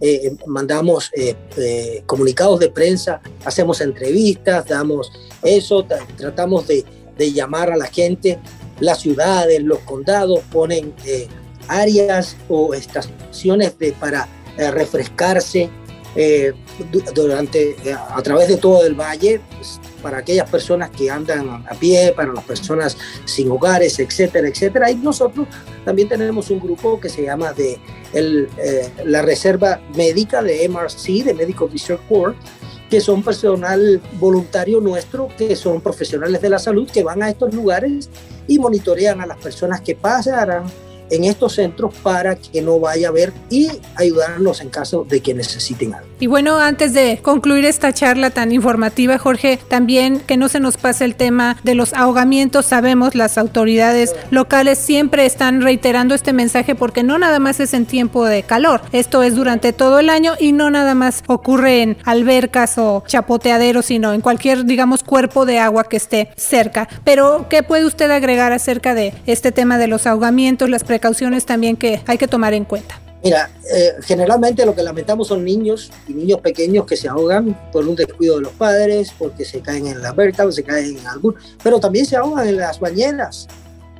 eh, 0.00 0.34
mandamos 0.46 1.10
eh, 1.14 1.34
eh, 1.58 2.02
comunicados 2.06 2.58
de 2.58 2.70
prensa, 2.70 3.20
hacemos 3.44 3.82
entrevistas, 3.82 4.66
damos 4.66 5.12
eso, 5.42 5.86
tratamos 6.16 6.66
de, 6.66 6.84
de, 7.18 7.32
llamar 7.32 7.70
a 7.70 7.76
la 7.76 7.86
gente, 7.86 8.38
las 8.80 9.00
ciudades, 9.00 9.62
los 9.62 9.80
condados 9.80 10.40
ponen 10.50 10.94
áreas 11.68 12.34
o 12.48 12.72
estaciones 12.72 13.78
de, 13.78 13.92
para 13.92 14.26
refrescarse 14.56 15.68
durante, 17.14 17.76
a 17.94 18.20
través 18.22 18.48
de 18.48 18.56
todo 18.56 18.84
el 18.84 18.94
valle, 18.94 19.40
pues, 19.56 19.80
para 20.02 20.18
aquellas 20.18 20.48
personas 20.48 20.90
que 20.90 21.10
andan 21.10 21.64
a 21.68 21.74
pie, 21.74 22.12
para 22.16 22.32
las 22.32 22.44
personas 22.44 22.96
sin 23.24 23.50
hogares, 23.50 23.98
etcétera, 23.98 24.48
etcétera. 24.48 24.90
Y 24.90 24.96
nosotros 24.96 25.46
también 25.84 26.08
tenemos 26.08 26.50
un 26.50 26.60
grupo 26.60 26.98
que 27.00 27.08
se 27.08 27.22
llama 27.22 27.52
de 27.52 27.78
el, 28.12 28.48
eh, 28.58 28.90
la 29.04 29.22
Reserva 29.22 29.80
Médica 29.94 30.42
de 30.42 30.68
MRC, 30.68 31.22
de 31.24 31.34
Medical 31.34 31.70
Research 31.70 32.00
Corps, 32.08 32.34
que 32.88 33.00
son 33.00 33.22
personal 33.22 34.00
voluntario 34.18 34.80
nuestro, 34.80 35.28
que 35.38 35.54
son 35.54 35.80
profesionales 35.80 36.40
de 36.42 36.50
la 36.50 36.58
salud, 36.58 36.90
que 36.90 37.04
van 37.04 37.22
a 37.22 37.30
estos 37.30 37.54
lugares 37.54 38.10
y 38.48 38.58
monitorean 38.58 39.20
a 39.20 39.26
las 39.26 39.38
personas 39.38 39.80
que 39.80 39.94
pasarán 39.94 40.64
en 41.10 41.24
estos 41.24 41.54
centros 41.54 41.94
para 42.02 42.36
que 42.36 42.62
no 42.62 42.78
vaya 42.80 43.08
a 43.08 43.10
haber 43.10 43.32
y 43.50 43.68
ayudarnos 43.96 44.60
en 44.60 44.70
caso 44.70 45.04
de 45.08 45.20
que 45.20 45.34
necesiten 45.34 45.94
algo. 45.94 46.08
Y 46.20 46.26
bueno, 46.26 46.58
antes 46.58 46.92
de 46.92 47.18
concluir 47.22 47.64
esta 47.64 47.94
charla 47.94 48.28
tan 48.28 48.52
informativa, 48.52 49.16
Jorge, 49.16 49.58
también 49.68 50.20
que 50.20 50.36
no 50.36 50.48
se 50.48 50.60
nos 50.60 50.76
pase 50.76 51.06
el 51.06 51.14
tema 51.14 51.56
de 51.62 51.74
los 51.74 51.94
ahogamientos. 51.94 52.66
Sabemos, 52.66 53.14
las 53.14 53.38
autoridades 53.38 54.14
locales 54.30 54.78
siempre 54.78 55.24
están 55.24 55.62
reiterando 55.62 56.14
este 56.14 56.34
mensaje 56.34 56.74
porque 56.74 57.02
no 57.02 57.18
nada 57.18 57.38
más 57.38 57.58
es 57.60 57.72
en 57.72 57.86
tiempo 57.86 58.26
de 58.26 58.42
calor, 58.42 58.82
esto 58.92 59.22
es 59.22 59.34
durante 59.34 59.72
todo 59.72 59.98
el 59.98 60.10
año 60.10 60.34
y 60.38 60.52
no 60.52 60.70
nada 60.70 60.94
más 60.94 61.22
ocurre 61.26 61.82
en 61.82 61.96
albercas 62.04 62.76
o 62.76 63.02
chapoteaderos, 63.06 63.86
sino 63.86 64.12
en 64.12 64.20
cualquier, 64.20 64.66
digamos, 64.66 65.02
cuerpo 65.02 65.46
de 65.46 65.58
agua 65.58 65.84
que 65.84 65.96
esté 65.96 66.30
cerca. 66.36 66.86
Pero, 67.02 67.46
¿qué 67.48 67.62
puede 67.62 67.86
usted 67.86 68.10
agregar 68.10 68.52
acerca 68.52 68.94
de 68.94 69.14
este 69.24 69.52
tema 69.52 69.78
de 69.78 69.86
los 69.86 70.06
ahogamientos, 70.06 70.68
las 70.68 70.84
precauciones 70.84 70.99
también 71.44 71.76
que 71.76 72.02
hay 72.06 72.18
que 72.18 72.28
tomar 72.28 72.54
en 72.54 72.64
cuenta? 72.64 73.00
Mira, 73.22 73.50
eh, 73.74 73.96
generalmente 74.02 74.64
lo 74.64 74.74
que 74.74 74.82
lamentamos 74.82 75.28
son 75.28 75.44
niños 75.44 75.92
y 76.08 76.14
niños 76.14 76.40
pequeños 76.40 76.86
que 76.86 76.96
se 76.96 77.06
ahogan 77.06 77.54
por 77.70 77.86
un 77.86 77.94
descuido 77.94 78.36
de 78.36 78.42
los 78.42 78.52
padres, 78.52 79.12
porque 79.18 79.44
se 79.44 79.60
caen 79.60 79.86
en 79.88 80.00
la 80.00 80.12
verta 80.12 80.46
o 80.46 80.52
se 80.52 80.62
caen 80.62 80.96
en 80.96 81.06
algún, 81.06 81.34
pero 81.62 81.78
también 81.78 82.06
se 82.06 82.16
ahogan 82.16 82.48
en 82.48 82.56
las 82.56 82.80
bañeras, 82.80 83.46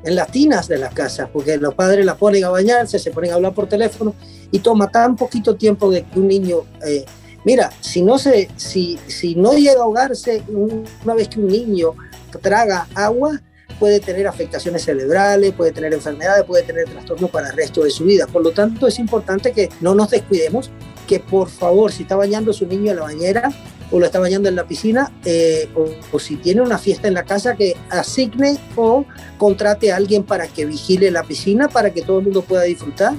en 0.05 0.17
las 0.17 0.31
tinas 0.31 0.69
de 0.69 0.79
las 0.79 0.95
casas, 0.95 1.29
porque 1.31 1.59
los 1.59 1.75
padres 1.75 2.07
la 2.07 2.17
ponen 2.17 2.45
a 2.45 2.49
bañarse, 2.49 2.99
se 2.99 3.11
ponen 3.11 3.33
a 3.33 3.35
hablar 3.35 3.53
por 3.53 3.69
teléfono 3.69 4.15
y 4.51 4.61
toma 4.61 4.91
tan 4.91 5.17
poquito 5.17 5.55
tiempo 5.55 5.91
de 5.91 6.03
que 6.03 6.19
un 6.19 6.27
niño, 6.27 6.61
eh, 6.87 7.05
mira, 7.45 7.71
si 7.81 8.01
no 8.01 8.19
se, 8.19 8.49
si, 8.57 8.99
si 9.07 9.35
no 9.35 9.53
llega 9.53 9.81
a 9.81 9.85
ahogarse 9.85 10.43
una 10.49 11.13
vez 11.13 11.29
que 11.29 11.41
un 11.41 11.49
niño 11.49 11.95
traga 12.41 12.89
agua, 12.95 13.39
puede 13.81 13.99
tener 13.99 14.29
afectaciones 14.29 14.85
cerebrales, 14.85 15.53
puede 15.55 15.73
tener 15.73 15.95
enfermedades, 15.95 16.45
puede 16.45 16.63
tener 16.63 16.85
trastornos 16.85 17.31
para 17.31 17.49
el 17.49 17.57
resto 17.57 17.83
de 17.83 17.91
su 17.91 18.05
vida. 18.05 18.27
Por 18.27 18.43
lo 18.43 18.53
tanto, 18.53 18.87
es 18.87 18.99
importante 18.99 19.53
que 19.53 19.71
no 19.81 19.95
nos 19.95 20.11
descuidemos, 20.11 20.71
que 21.09 21.19
por 21.19 21.49
favor, 21.49 21.91
si 21.91 22.03
está 22.03 22.15
bañando 22.15 22.53
su 22.53 22.67
niño 22.67 22.91
en 22.91 22.99
la 22.99 23.05
bañera 23.05 23.51
o 23.91 23.99
lo 23.99 24.05
está 24.05 24.21
bañando 24.21 24.51
en 24.51 24.55
la 24.55 24.67
piscina, 24.69 25.11
eh, 25.25 25.69
o, 25.75 26.19
si 26.19 26.37
tiene 26.37 26.61
una 26.61 26.79
fiesta 26.79 27.09
en 27.09 27.15
la 27.15 27.25
casa, 27.25 27.57
que 27.57 27.75
asigne 27.89 28.59
o 28.77 29.05
contrate 29.39 29.91
a 29.91 29.97
alguien 29.97 30.23
para 30.25 30.47
que 30.47 30.67
vigile 30.67 31.11
la 31.11 31.25
piscina, 31.25 31.69
para 31.69 31.91
que 31.91 32.03
todo 32.03 32.19
el 32.19 32.27
mundo 32.27 32.43
pueda 32.43 32.63
disfrutar. 32.63 33.15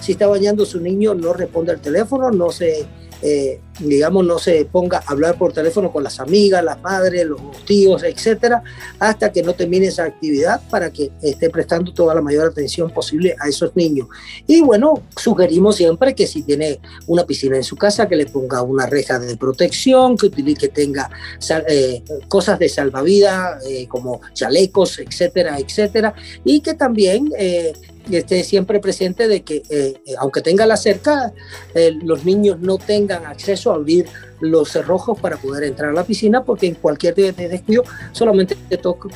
Si 0.00 0.12
está 0.12 0.26
bañando 0.26 0.64
su 0.64 0.80
niño, 0.80 1.14
no 1.14 1.34
responda 1.34 1.74
al 1.74 1.80
teléfono, 1.80 2.30
no 2.30 2.50
se 2.50 2.86
eh, 3.22 3.60
digamos, 3.78 4.24
no 4.24 4.38
se 4.38 4.64
ponga 4.64 4.98
a 4.98 5.12
hablar 5.12 5.38
por 5.38 5.52
teléfono 5.52 5.92
con 5.92 6.02
las 6.02 6.20
amigas, 6.20 6.64
las 6.64 6.80
madres, 6.82 7.26
los 7.26 7.40
tíos, 7.64 8.02
etcétera, 8.02 8.62
hasta 8.98 9.32
que 9.32 9.42
no 9.42 9.54
termine 9.54 9.86
esa 9.86 10.04
actividad 10.04 10.60
para 10.70 10.90
que 10.90 11.10
esté 11.22 11.50
prestando 11.50 11.92
toda 11.92 12.14
la 12.14 12.20
mayor 12.20 12.48
atención 12.48 12.90
posible 12.90 13.34
a 13.38 13.48
esos 13.48 13.74
niños. 13.76 14.08
Y 14.46 14.60
bueno, 14.60 15.02
sugerimos 15.16 15.76
siempre 15.76 16.14
que 16.14 16.26
si 16.26 16.42
tiene 16.42 16.80
una 17.06 17.24
piscina 17.24 17.56
en 17.56 17.64
su 17.64 17.76
casa, 17.76 18.08
que 18.08 18.16
le 18.16 18.26
ponga 18.26 18.62
una 18.62 18.86
reja 18.86 19.18
de 19.18 19.36
protección, 19.36 20.16
que, 20.16 20.26
utilice, 20.26 20.60
que 20.60 20.68
tenga 20.68 21.10
eh, 21.68 22.02
cosas 22.28 22.58
de 22.58 22.68
salvavidas 22.68 23.64
eh, 23.66 23.86
como 23.88 24.20
chalecos, 24.32 24.98
etcétera, 24.98 25.58
etcétera, 25.58 26.14
y 26.44 26.60
que 26.60 26.74
también 26.74 27.30
eh, 28.10 28.18
esté 28.18 28.42
siempre 28.44 28.80
presente 28.80 29.28
de 29.28 29.42
que, 29.42 29.56
eh, 29.68 29.94
eh, 30.06 30.14
aunque 30.18 30.40
tenga 30.40 30.66
la 30.66 30.76
cerca, 30.76 31.32
eh, 31.74 31.92
los 32.02 32.24
niños 32.24 32.60
no 32.60 32.78
tengan 32.78 33.26
acceso 33.26 33.72
a 33.72 33.76
abrir 33.76 34.06
los 34.40 34.70
cerrojos 34.70 35.18
para 35.18 35.36
poder 35.36 35.64
entrar 35.64 35.90
a 35.90 35.92
la 35.94 36.04
piscina, 36.04 36.44
porque 36.44 36.66
en 36.66 36.74
cualquier 36.74 37.14
descuido 37.14 37.84
solamente 38.12 38.56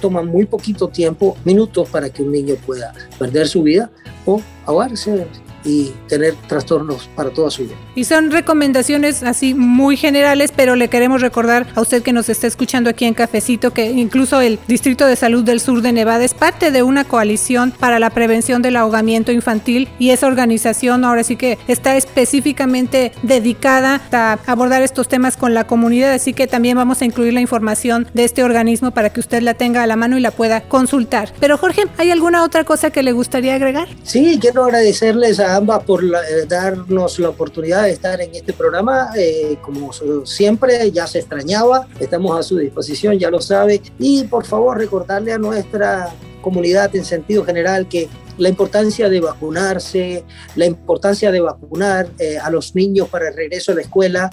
toma 0.00 0.22
muy 0.22 0.46
poquito 0.46 0.88
tiempo, 0.88 1.37
minutos, 1.44 1.88
para 1.90 2.09
que 2.09 2.22
un 2.22 2.33
niño 2.33 2.55
pueda 2.66 2.94
perder 3.18 3.46
su 3.46 3.62
vida 3.62 3.90
o 4.24 4.40
ahogarse 4.64 5.26
y 5.64 5.92
tener 6.09 6.35
trastornos 6.49 7.09
para 7.14 7.31
toda 7.31 7.51
su 7.51 7.62
vida. 7.62 7.75
Y 7.94 8.05
son 8.05 8.31
recomendaciones 8.31 9.23
así 9.23 9.55
muy 9.55 9.96
generales, 9.96 10.53
pero 10.55 10.77
le 10.77 10.88
queremos 10.88 11.20
recordar 11.20 11.66
a 11.75 11.81
usted 11.81 12.03
que 12.03 12.12
nos 12.12 12.29
está 12.29 12.46
escuchando 12.46 12.90
aquí 12.90 13.05
en 13.05 13.14
Cafecito 13.14 13.73
que 13.73 13.90
incluso 13.90 14.40
el 14.40 14.59
Distrito 14.66 15.07
de 15.07 15.16
Salud 15.16 15.44
del 15.44 15.61
Sur 15.61 15.83
de 15.83 15.92
Nevada 15.92 16.25
es 16.25 16.35
parte 16.35 16.70
de 16.70 16.83
una 16.83 17.05
coalición 17.05 17.73
para 17.79 17.99
la 17.99 18.11
prevención 18.11 18.62
del 18.62 18.77
ahogamiento 18.77 19.33
infantil 19.33 19.88
y 19.99 20.11
esa 20.11 20.27
organización 20.27 21.05
ahora 21.05 21.25
sí 21.25 21.37
que 21.37 21.59
está 21.68 21.96
específicamente 21.96 23.12
dedicada 23.23 24.01
a 24.12 24.38
abordar 24.46 24.83
estos 24.83 25.09
temas 25.09 25.37
con 25.37 25.55
la 25.55 25.66
comunidad, 25.66 26.12
así 26.12 26.33
que 26.33 26.46
también 26.46 26.77
vamos 26.77 27.03
a 27.03 27.05
incluir 27.05 27.33
la 27.33 27.40
información 27.40 28.09
de 28.14 28.25
este 28.25 28.42
organismo 28.42 28.90
para 28.90 29.11
que 29.11 29.20
usted 29.20 29.42
la 29.42 29.55
tenga 29.55 29.83
a 29.83 29.87
la 29.87 29.96
mano 29.96 30.16
y 30.16 30.20
la 30.20 30.31
pueda 30.31 30.62
consultar. 30.62 31.33
Pero 31.40 31.59
Jorge, 31.59 31.83
¿hay 31.99 32.11
alguna 32.11 32.44
otra 32.44 32.64
cosa 32.64 32.90
que 32.90 33.03
le 33.03 33.12
gustaría 33.12 33.55
agregar? 33.55 33.88
Sí, 34.03 34.38
quiero 34.40 34.64
agradecerles 34.64 35.40
a 35.40 35.49
ambas 35.56 35.84
por 35.84 36.04
eh, 36.04 36.46
darnos 36.48 37.18
la 37.18 37.28
oportunidad 37.28 37.84
de 37.84 37.90
estar 37.90 38.20
en 38.20 38.34
este 38.34 38.52
programa. 38.52 39.10
Eh, 39.16 39.58
como 39.62 39.92
siempre, 40.24 40.90
ya 40.90 41.06
se 41.06 41.18
extrañaba, 41.18 41.86
estamos 41.98 42.38
a 42.38 42.42
su 42.42 42.58
disposición, 42.58 43.18
ya 43.18 43.30
lo 43.30 43.40
sabe. 43.40 43.80
Y 43.98 44.24
por 44.24 44.44
favor, 44.44 44.78
recordarle 44.78 45.32
a 45.32 45.38
nuestra 45.38 46.08
comunidad 46.40 46.94
en 46.96 47.04
sentido 47.04 47.44
general 47.44 47.88
que 47.88 48.08
la 48.38 48.48
importancia 48.48 49.10
de 49.10 49.20
vacunarse, 49.20 50.24
la 50.56 50.64
importancia 50.64 51.30
de 51.30 51.40
vacunar 51.40 52.08
eh, 52.18 52.38
a 52.38 52.48
los 52.48 52.74
niños 52.74 53.08
para 53.08 53.28
el 53.28 53.36
regreso 53.36 53.72
a 53.72 53.74
la 53.74 53.82
escuela. 53.82 54.30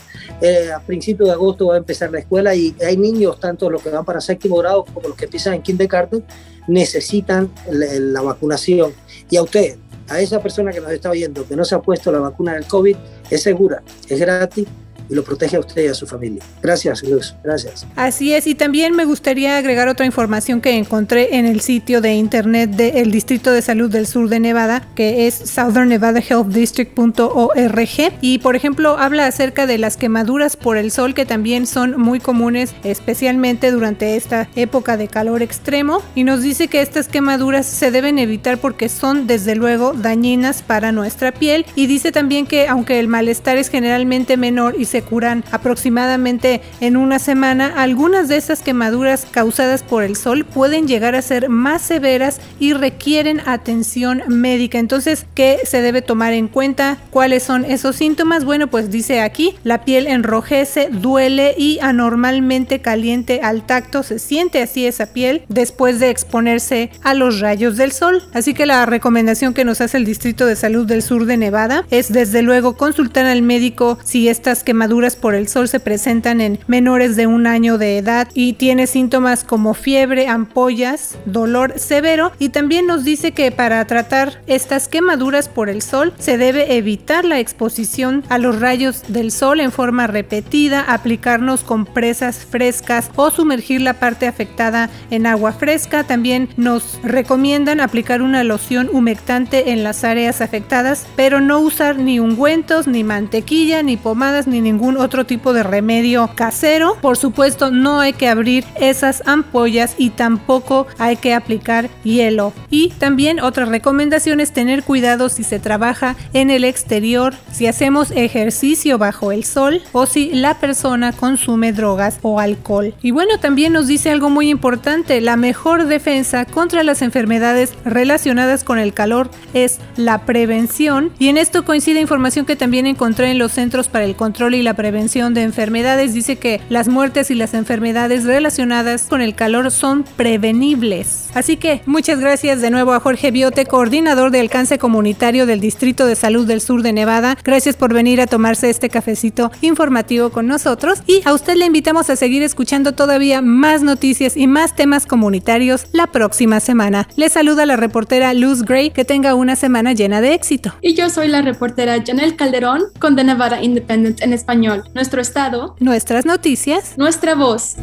a 0.75 0.79
principios 0.81 1.27
de 1.27 1.33
agosto 1.33 1.67
va 1.67 1.75
a 1.75 1.77
empezar 1.77 2.11
la 2.11 2.19
escuela 2.19 2.55
y 2.55 2.73
hay 2.85 2.95
niños, 2.95 3.39
tanto 3.39 3.69
los 3.69 3.81
que 3.81 3.89
van 3.89 4.05
para 4.05 4.21
séptimo 4.21 4.55
grado 4.57 4.85
como 4.85 5.09
los 5.09 5.17
que 5.17 5.25
empiezan 5.25 5.55
en 5.55 5.61
kindergarten, 5.61 6.23
necesitan 6.67 7.51
la, 7.69 7.87
la 7.99 8.21
vacunación. 8.21 8.93
Y 9.29 9.35
a 9.35 9.43
usted, 9.43 9.77
a 10.09 10.19
esa 10.19 10.41
persona 10.41 10.71
que 10.71 10.79
nos 10.79 10.91
está 10.91 11.09
oyendo, 11.09 11.47
que 11.47 11.55
no 11.55 11.65
se 11.65 11.75
ha 11.75 11.79
puesto 11.79 12.11
la 12.11 12.19
vacuna 12.19 12.53
del 12.53 12.65
COVID, 12.65 12.95
es 13.29 13.43
segura, 13.43 13.83
es 14.07 14.19
gratis 14.19 14.67
y 15.09 15.15
lo 15.15 15.23
protege 15.23 15.55
a 15.55 15.59
usted 15.59 15.83
y 15.83 15.87
a 15.87 15.93
su 15.93 16.07
familia. 16.07 16.43
Gracias, 16.61 17.03
Luz. 17.03 17.35
Gracias. 17.43 17.85
Así 17.95 18.33
es. 18.33 18.47
Y 18.47 18.55
también 18.55 18.95
me 18.95 19.05
gustaría 19.05 19.57
agregar 19.57 19.87
otra 19.87 20.05
información 20.05 20.59
que 20.61 20.77
encontré 20.77 21.37
en 21.37 21.45
el 21.45 21.61
sitio 21.61 22.01
de 22.01 22.13
internet 22.13 22.71
del 22.71 23.11
Distrito 23.11 23.51
de 23.51 23.61
Salud 23.61 23.91
del 23.91 24.07
Sur 24.07 24.29
de 24.29 24.39
Nevada, 24.39 24.87
que 24.95 25.27
es 25.27 25.35
southernevadahealthdistrict.org. 25.35 28.13
Y, 28.21 28.39
por 28.39 28.55
ejemplo, 28.55 28.97
habla 28.97 29.27
acerca 29.27 29.67
de 29.67 29.77
las 29.77 29.97
quemaduras 29.97 30.57
por 30.57 30.77
el 30.77 30.91
sol, 30.91 31.13
que 31.13 31.25
también 31.25 31.67
son 31.67 31.99
muy 31.99 32.19
comunes, 32.19 32.73
especialmente 32.83 33.71
durante 33.71 34.15
esta 34.15 34.49
época 34.55 34.97
de 34.97 35.07
calor 35.07 35.41
extremo. 35.41 36.01
Y 36.15 36.23
nos 36.23 36.41
dice 36.41 36.67
que 36.67 36.81
estas 36.81 37.07
quemaduras 37.07 37.65
se 37.65 37.91
deben 37.91 38.19
evitar 38.19 38.57
porque 38.57 38.89
son, 38.89 39.27
desde 39.27 39.55
luego, 39.55 39.93
dañinas 39.93 40.63
para 40.63 40.91
nuestra 40.91 41.31
piel. 41.31 41.65
Y 41.75 41.87
dice 41.87 42.11
también 42.11 42.45
que, 42.45 42.67
aunque 42.67 42.99
el 42.99 43.07
malestar 43.07 43.57
es 43.57 43.69
generalmente 43.69 44.37
menor 44.37 44.75
y 44.77 44.85
se 44.85 44.96
curan 45.01 45.43
aproximadamente 45.51 46.61
en 46.81 46.97
una 46.97 47.19
semana, 47.19 47.73
algunas 47.77 48.27
de 48.27 48.37
esas 48.37 48.61
quemaduras 48.61 49.27
causadas 49.29 49.83
por 49.83 50.03
el 50.03 50.15
sol 50.15 50.45
pueden 50.45 50.87
llegar 50.87 51.15
a 51.15 51.21
ser 51.21 51.49
más 51.49 51.81
severas 51.81 52.39
y 52.59 52.73
requieren 52.73 53.41
atención 53.45 54.23
médica. 54.27 54.79
Entonces, 54.79 55.25
¿qué 55.35 55.59
se 55.63 55.81
debe 55.81 56.01
tomar 56.01 56.33
en 56.33 56.47
cuenta? 56.47 56.97
¿Cuáles 57.11 57.43
son 57.43 57.65
esos 57.65 57.95
síntomas? 57.95 58.45
Bueno, 58.45 58.67
pues 58.67 58.89
dice 58.89 59.21
aquí, 59.21 59.55
la 59.63 59.83
piel 59.83 60.07
enrojece, 60.07 60.89
duele 60.91 61.55
y 61.57 61.79
anormalmente 61.81 62.81
caliente 62.81 63.41
al 63.43 63.65
tacto. 63.65 64.03
Se 64.03 64.19
siente 64.19 64.61
así 64.61 64.85
esa 64.85 65.07
piel 65.07 65.43
después 65.47 65.99
de 65.99 66.09
exponerse 66.09 66.91
a 67.03 67.13
los 67.13 67.39
rayos 67.39 67.77
del 67.77 67.91
sol. 67.91 68.23
Así 68.33 68.53
que 68.53 68.65
la 68.65 68.85
recomendación 68.85 69.53
que 69.53 69.65
nos 69.65 69.81
hace 69.81 69.97
el 69.97 70.05
Distrito 70.05 70.45
de 70.45 70.55
Salud 70.55 70.85
del 70.85 71.03
Sur 71.03 71.25
de 71.25 71.37
Nevada 71.37 71.85
es 71.91 72.11
desde 72.11 72.41
luego 72.41 72.77
consultar 72.77 73.25
al 73.25 73.41
médico 73.41 73.97
si 74.03 74.27
estas 74.27 74.63
quemaduras 74.63 74.86
por 75.19 75.35
el 75.35 75.47
sol 75.49 75.67
se 75.67 75.81
presentan 75.81 76.39
en 76.39 76.59
menores 76.67 77.17
de 77.17 77.27
un 77.27 77.45
año 77.45 77.77
de 77.77 77.97
edad 77.97 78.29
y 78.33 78.53
tiene 78.53 78.87
síntomas 78.87 79.43
como 79.43 79.73
fiebre, 79.73 80.27
ampollas, 80.27 81.17
dolor 81.25 81.73
severo 81.77 82.31
y 82.39 82.49
también 82.49 82.87
nos 82.87 83.03
dice 83.03 83.33
que 83.33 83.51
para 83.51 83.83
tratar 83.85 84.41
estas 84.47 84.87
quemaduras 84.87 85.49
por 85.49 85.69
el 85.69 85.81
sol 85.81 86.13
se 86.19 86.37
debe 86.37 86.77
evitar 86.77 87.25
la 87.25 87.39
exposición 87.39 88.23
a 88.29 88.37
los 88.37 88.61
rayos 88.61 89.03
del 89.09 89.31
sol 89.31 89.59
en 89.59 89.73
forma 89.73 90.07
repetida, 90.07 90.81
aplicarnos 90.81 91.63
compresas 91.63 92.45
frescas 92.49 93.11
o 93.15 93.29
sumergir 93.29 93.81
la 93.81 93.93
parte 93.93 94.25
afectada 94.25 94.89
en 95.11 95.25
agua 95.25 95.51
fresca. 95.51 96.05
También 96.05 96.47
nos 96.55 96.99
recomiendan 97.03 97.81
aplicar 97.81 98.21
una 98.21 98.45
loción 98.45 98.89
humectante 98.91 99.71
en 99.71 99.83
las 99.83 100.05
áreas 100.05 100.39
afectadas, 100.39 101.05
pero 101.17 101.41
no 101.41 101.59
usar 101.59 101.97
ni 101.97 102.19
ungüentos, 102.19 102.87
ni 102.87 103.03
mantequilla, 103.03 103.83
ni 103.83 103.97
pomadas, 103.97 104.47
ni 104.47 104.61
ningún 104.61 104.76
ningún 104.77 104.97
otro 104.97 105.25
tipo 105.25 105.53
de 105.53 105.63
remedio 105.63 106.29
casero. 106.35 106.97
Por 107.01 107.17
supuesto, 107.17 107.71
no 107.71 107.99
hay 107.99 108.13
que 108.13 108.29
abrir 108.29 108.63
esas 108.79 109.23
ampollas 109.25 109.95
y 109.97 110.11
tampoco 110.11 110.85
hay 110.99 111.15
que 111.15 111.33
aplicar 111.33 111.89
hielo. 112.03 112.53
Y 112.69 112.89
también 112.89 113.39
otra 113.39 113.65
recomendación 113.65 114.39
es 114.39 114.51
tener 114.51 114.83
cuidado 114.83 115.29
si 115.29 115.43
se 115.43 115.57
trabaja 115.57 116.15
en 116.33 116.51
el 116.51 116.63
exterior, 116.63 117.33
si 117.51 117.65
hacemos 117.65 118.11
ejercicio 118.11 118.99
bajo 118.99 119.31
el 119.31 119.45
sol 119.45 119.81
o 119.93 120.05
si 120.05 120.29
la 120.31 120.59
persona 120.59 121.11
consume 121.11 121.73
drogas 121.73 122.19
o 122.21 122.39
alcohol. 122.39 122.93
Y 123.01 123.09
bueno, 123.09 123.39
también 123.39 123.73
nos 123.73 123.87
dice 123.87 124.11
algo 124.11 124.29
muy 124.29 124.51
importante, 124.51 125.21
la 125.21 125.37
mejor 125.37 125.87
defensa 125.87 126.45
contra 126.45 126.83
las 126.83 127.01
enfermedades 127.01 127.73
relacionadas 127.83 128.63
con 128.63 128.77
el 128.77 128.93
calor 128.93 129.31
es 129.55 129.79
la 129.95 130.19
prevención. 130.19 131.11
Y 131.17 131.29
en 131.29 131.37
esto 131.37 131.65
coincide 131.65 131.99
información 131.99 132.45
que 132.45 132.55
también 132.55 132.85
encontré 132.85 133.31
en 133.31 133.39
los 133.39 133.53
Centros 133.53 133.87
para 133.87 134.05
el 134.05 134.15
Control 134.15 134.53
y 134.53 134.66
la 134.67 134.73
prevención 134.73 135.33
de 135.33 135.43
enfermedades 135.43 136.13
dice 136.13 136.35
que 136.35 136.59
las 136.67 136.89
muertes 136.89 137.31
y 137.31 137.35
las 137.35 137.53
enfermedades 137.53 138.25
relacionadas 138.25 139.03
con 139.03 139.21
el 139.21 139.33
calor 139.33 139.71
son 139.71 140.03
prevenibles. 140.17 141.29
Así 141.33 141.55
que 141.55 141.81
muchas 141.85 142.19
gracias 142.19 142.59
de 142.59 142.69
nuevo 142.69 142.91
a 142.91 142.99
Jorge 142.99 143.31
Biote, 143.31 143.65
coordinador 143.65 144.29
de 144.29 144.41
alcance 144.41 144.77
comunitario 144.77 145.45
del 145.45 145.61
Distrito 145.61 146.05
de 146.05 146.17
Salud 146.17 146.45
del 146.45 146.59
Sur 146.59 146.81
de 146.81 146.91
Nevada. 146.91 147.37
Gracias 147.45 147.77
por 147.77 147.93
venir 147.93 148.19
a 148.19 148.27
tomarse 148.27 148.69
este 148.69 148.89
cafecito 148.89 149.51
informativo 149.61 150.31
con 150.31 150.47
nosotros 150.47 150.99
y 151.07 151.21
a 151.23 151.31
usted 151.31 151.55
le 151.55 151.65
invitamos 151.65 152.09
a 152.09 152.17
seguir 152.17 152.43
escuchando 152.43 152.91
todavía 152.91 153.41
más 153.41 153.83
noticias 153.83 154.35
y 154.35 154.47
más 154.47 154.75
temas 154.75 155.05
comunitarios 155.05 155.85
la 155.93 156.07
próxima 156.07 156.59
semana. 156.59 157.07
Le 157.15 157.29
saluda 157.29 157.65
la 157.65 157.77
reportera 157.77 158.33
Luz 158.33 158.63
Gray, 158.63 158.89
que 158.89 159.05
tenga 159.05 159.33
una 159.33 159.55
semana 159.55 159.93
llena 159.93 160.19
de 160.19 160.33
éxito. 160.33 160.73
Y 160.81 160.93
yo 160.93 161.09
soy 161.09 161.29
la 161.29 161.41
reportera 161.41 162.03
Janelle 162.05 162.35
Calderón 162.35 162.81
con 162.99 163.15
The 163.15 163.23
Nevada 163.23 163.61
Independent 163.63 164.21
en 164.21 164.33
español 164.33 164.56
nuestro 164.57 165.21
estado, 165.21 165.75
nuestras 165.79 166.25
noticias, 166.25 166.97
nuestra 166.97 167.35
voz. 167.35 167.75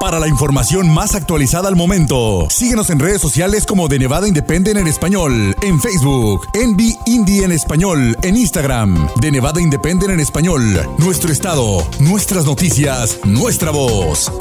Para 0.00 0.18
la 0.18 0.26
información 0.26 0.92
más 0.92 1.14
actualizada 1.14 1.68
al 1.68 1.76
momento, 1.76 2.48
síguenos 2.50 2.90
en 2.90 2.98
redes 2.98 3.20
sociales 3.20 3.64
como 3.64 3.86
de 3.86 4.00
Nevada 4.00 4.26
Independent 4.26 4.76
en 4.76 4.88
español, 4.88 5.54
en 5.62 5.80
Facebook, 5.80 6.48
Envy 6.54 6.96
Indie 7.06 7.44
en 7.44 7.52
español, 7.52 8.16
en 8.22 8.36
Instagram, 8.36 9.08
de 9.20 9.30
Nevada 9.30 9.60
Independent 9.60 10.10
en 10.10 10.18
español, 10.18 10.60
nuestro 10.98 11.30
estado, 11.30 11.86
nuestras 12.00 12.44
noticias, 12.44 13.20
nuestra 13.24 13.70
voz. 13.70 14.32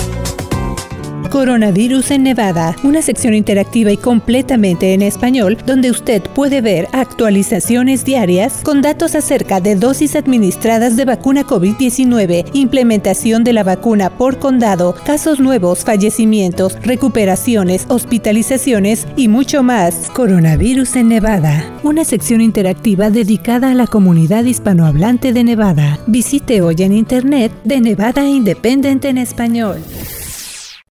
Coronavirus 1.31 2.11
en 2.11 2.23
Nevada, 2.23 2.75
una 2.83 3.01
sección 3.01 3.33
interactiva 3.33 3.89
y 3.89 3.95
completamente 3.95 4.93
en 4.93 5.01
español 5.01 5.57
donde 5.65 5.89
usted 5.89 6.21
puede 6.21 6.59
ver 6.59 6.89
actualizaciones 6.91 8.03
diarias 8.03 8.59
con 8.63 8.81
datos 8.81 9.15
acerca 9.15 9.61
de 9.61 9.77
dosis 9.77 10.17
administradas 10.17 10.97
de 10.97 11.05
vacuna 11.05 11.43
COVID-19, 11.43 12.47
implementación 12.51 13.45
de 13.45 13.53
la 13.53 13.63
vacuna 13.63 14.09
por 14.09 14.39
condado, 14.39 14.93
casos 15.05 15.39
nuevos, 15.39 15.85
fallecimientos, 15.85 16.77
recuperaciones, 16.83 17.85
hospitalizaciones 17.87 19.07
y 19.15 19.29
mucho 19.29 19.63
más. 19.63 20.09
Coronavirus 20.13 20.97
en 20.97 21.07
Nevada, 21.07 21.79
una 21.83 22.03
sección 22.03 22.41
interactiva 22.41 23.09
dedicada 23.09 23.71
a 23.71 23.73
la 23.73 23.87
comunidad 23.87 24.43
hispanohablante 24.43 25.31
de 25.31 25.45
Nevada. 25.45 25.97
Visite 26.07 26.61
hoy 26.61 26.75
en 26.79 26.91
internet 26.91 27.53
de 27.63 27.79
Nevada 27.79 28.27
Independent 28.27 29.05
en 29.05 29.17
español. 29.17 29.77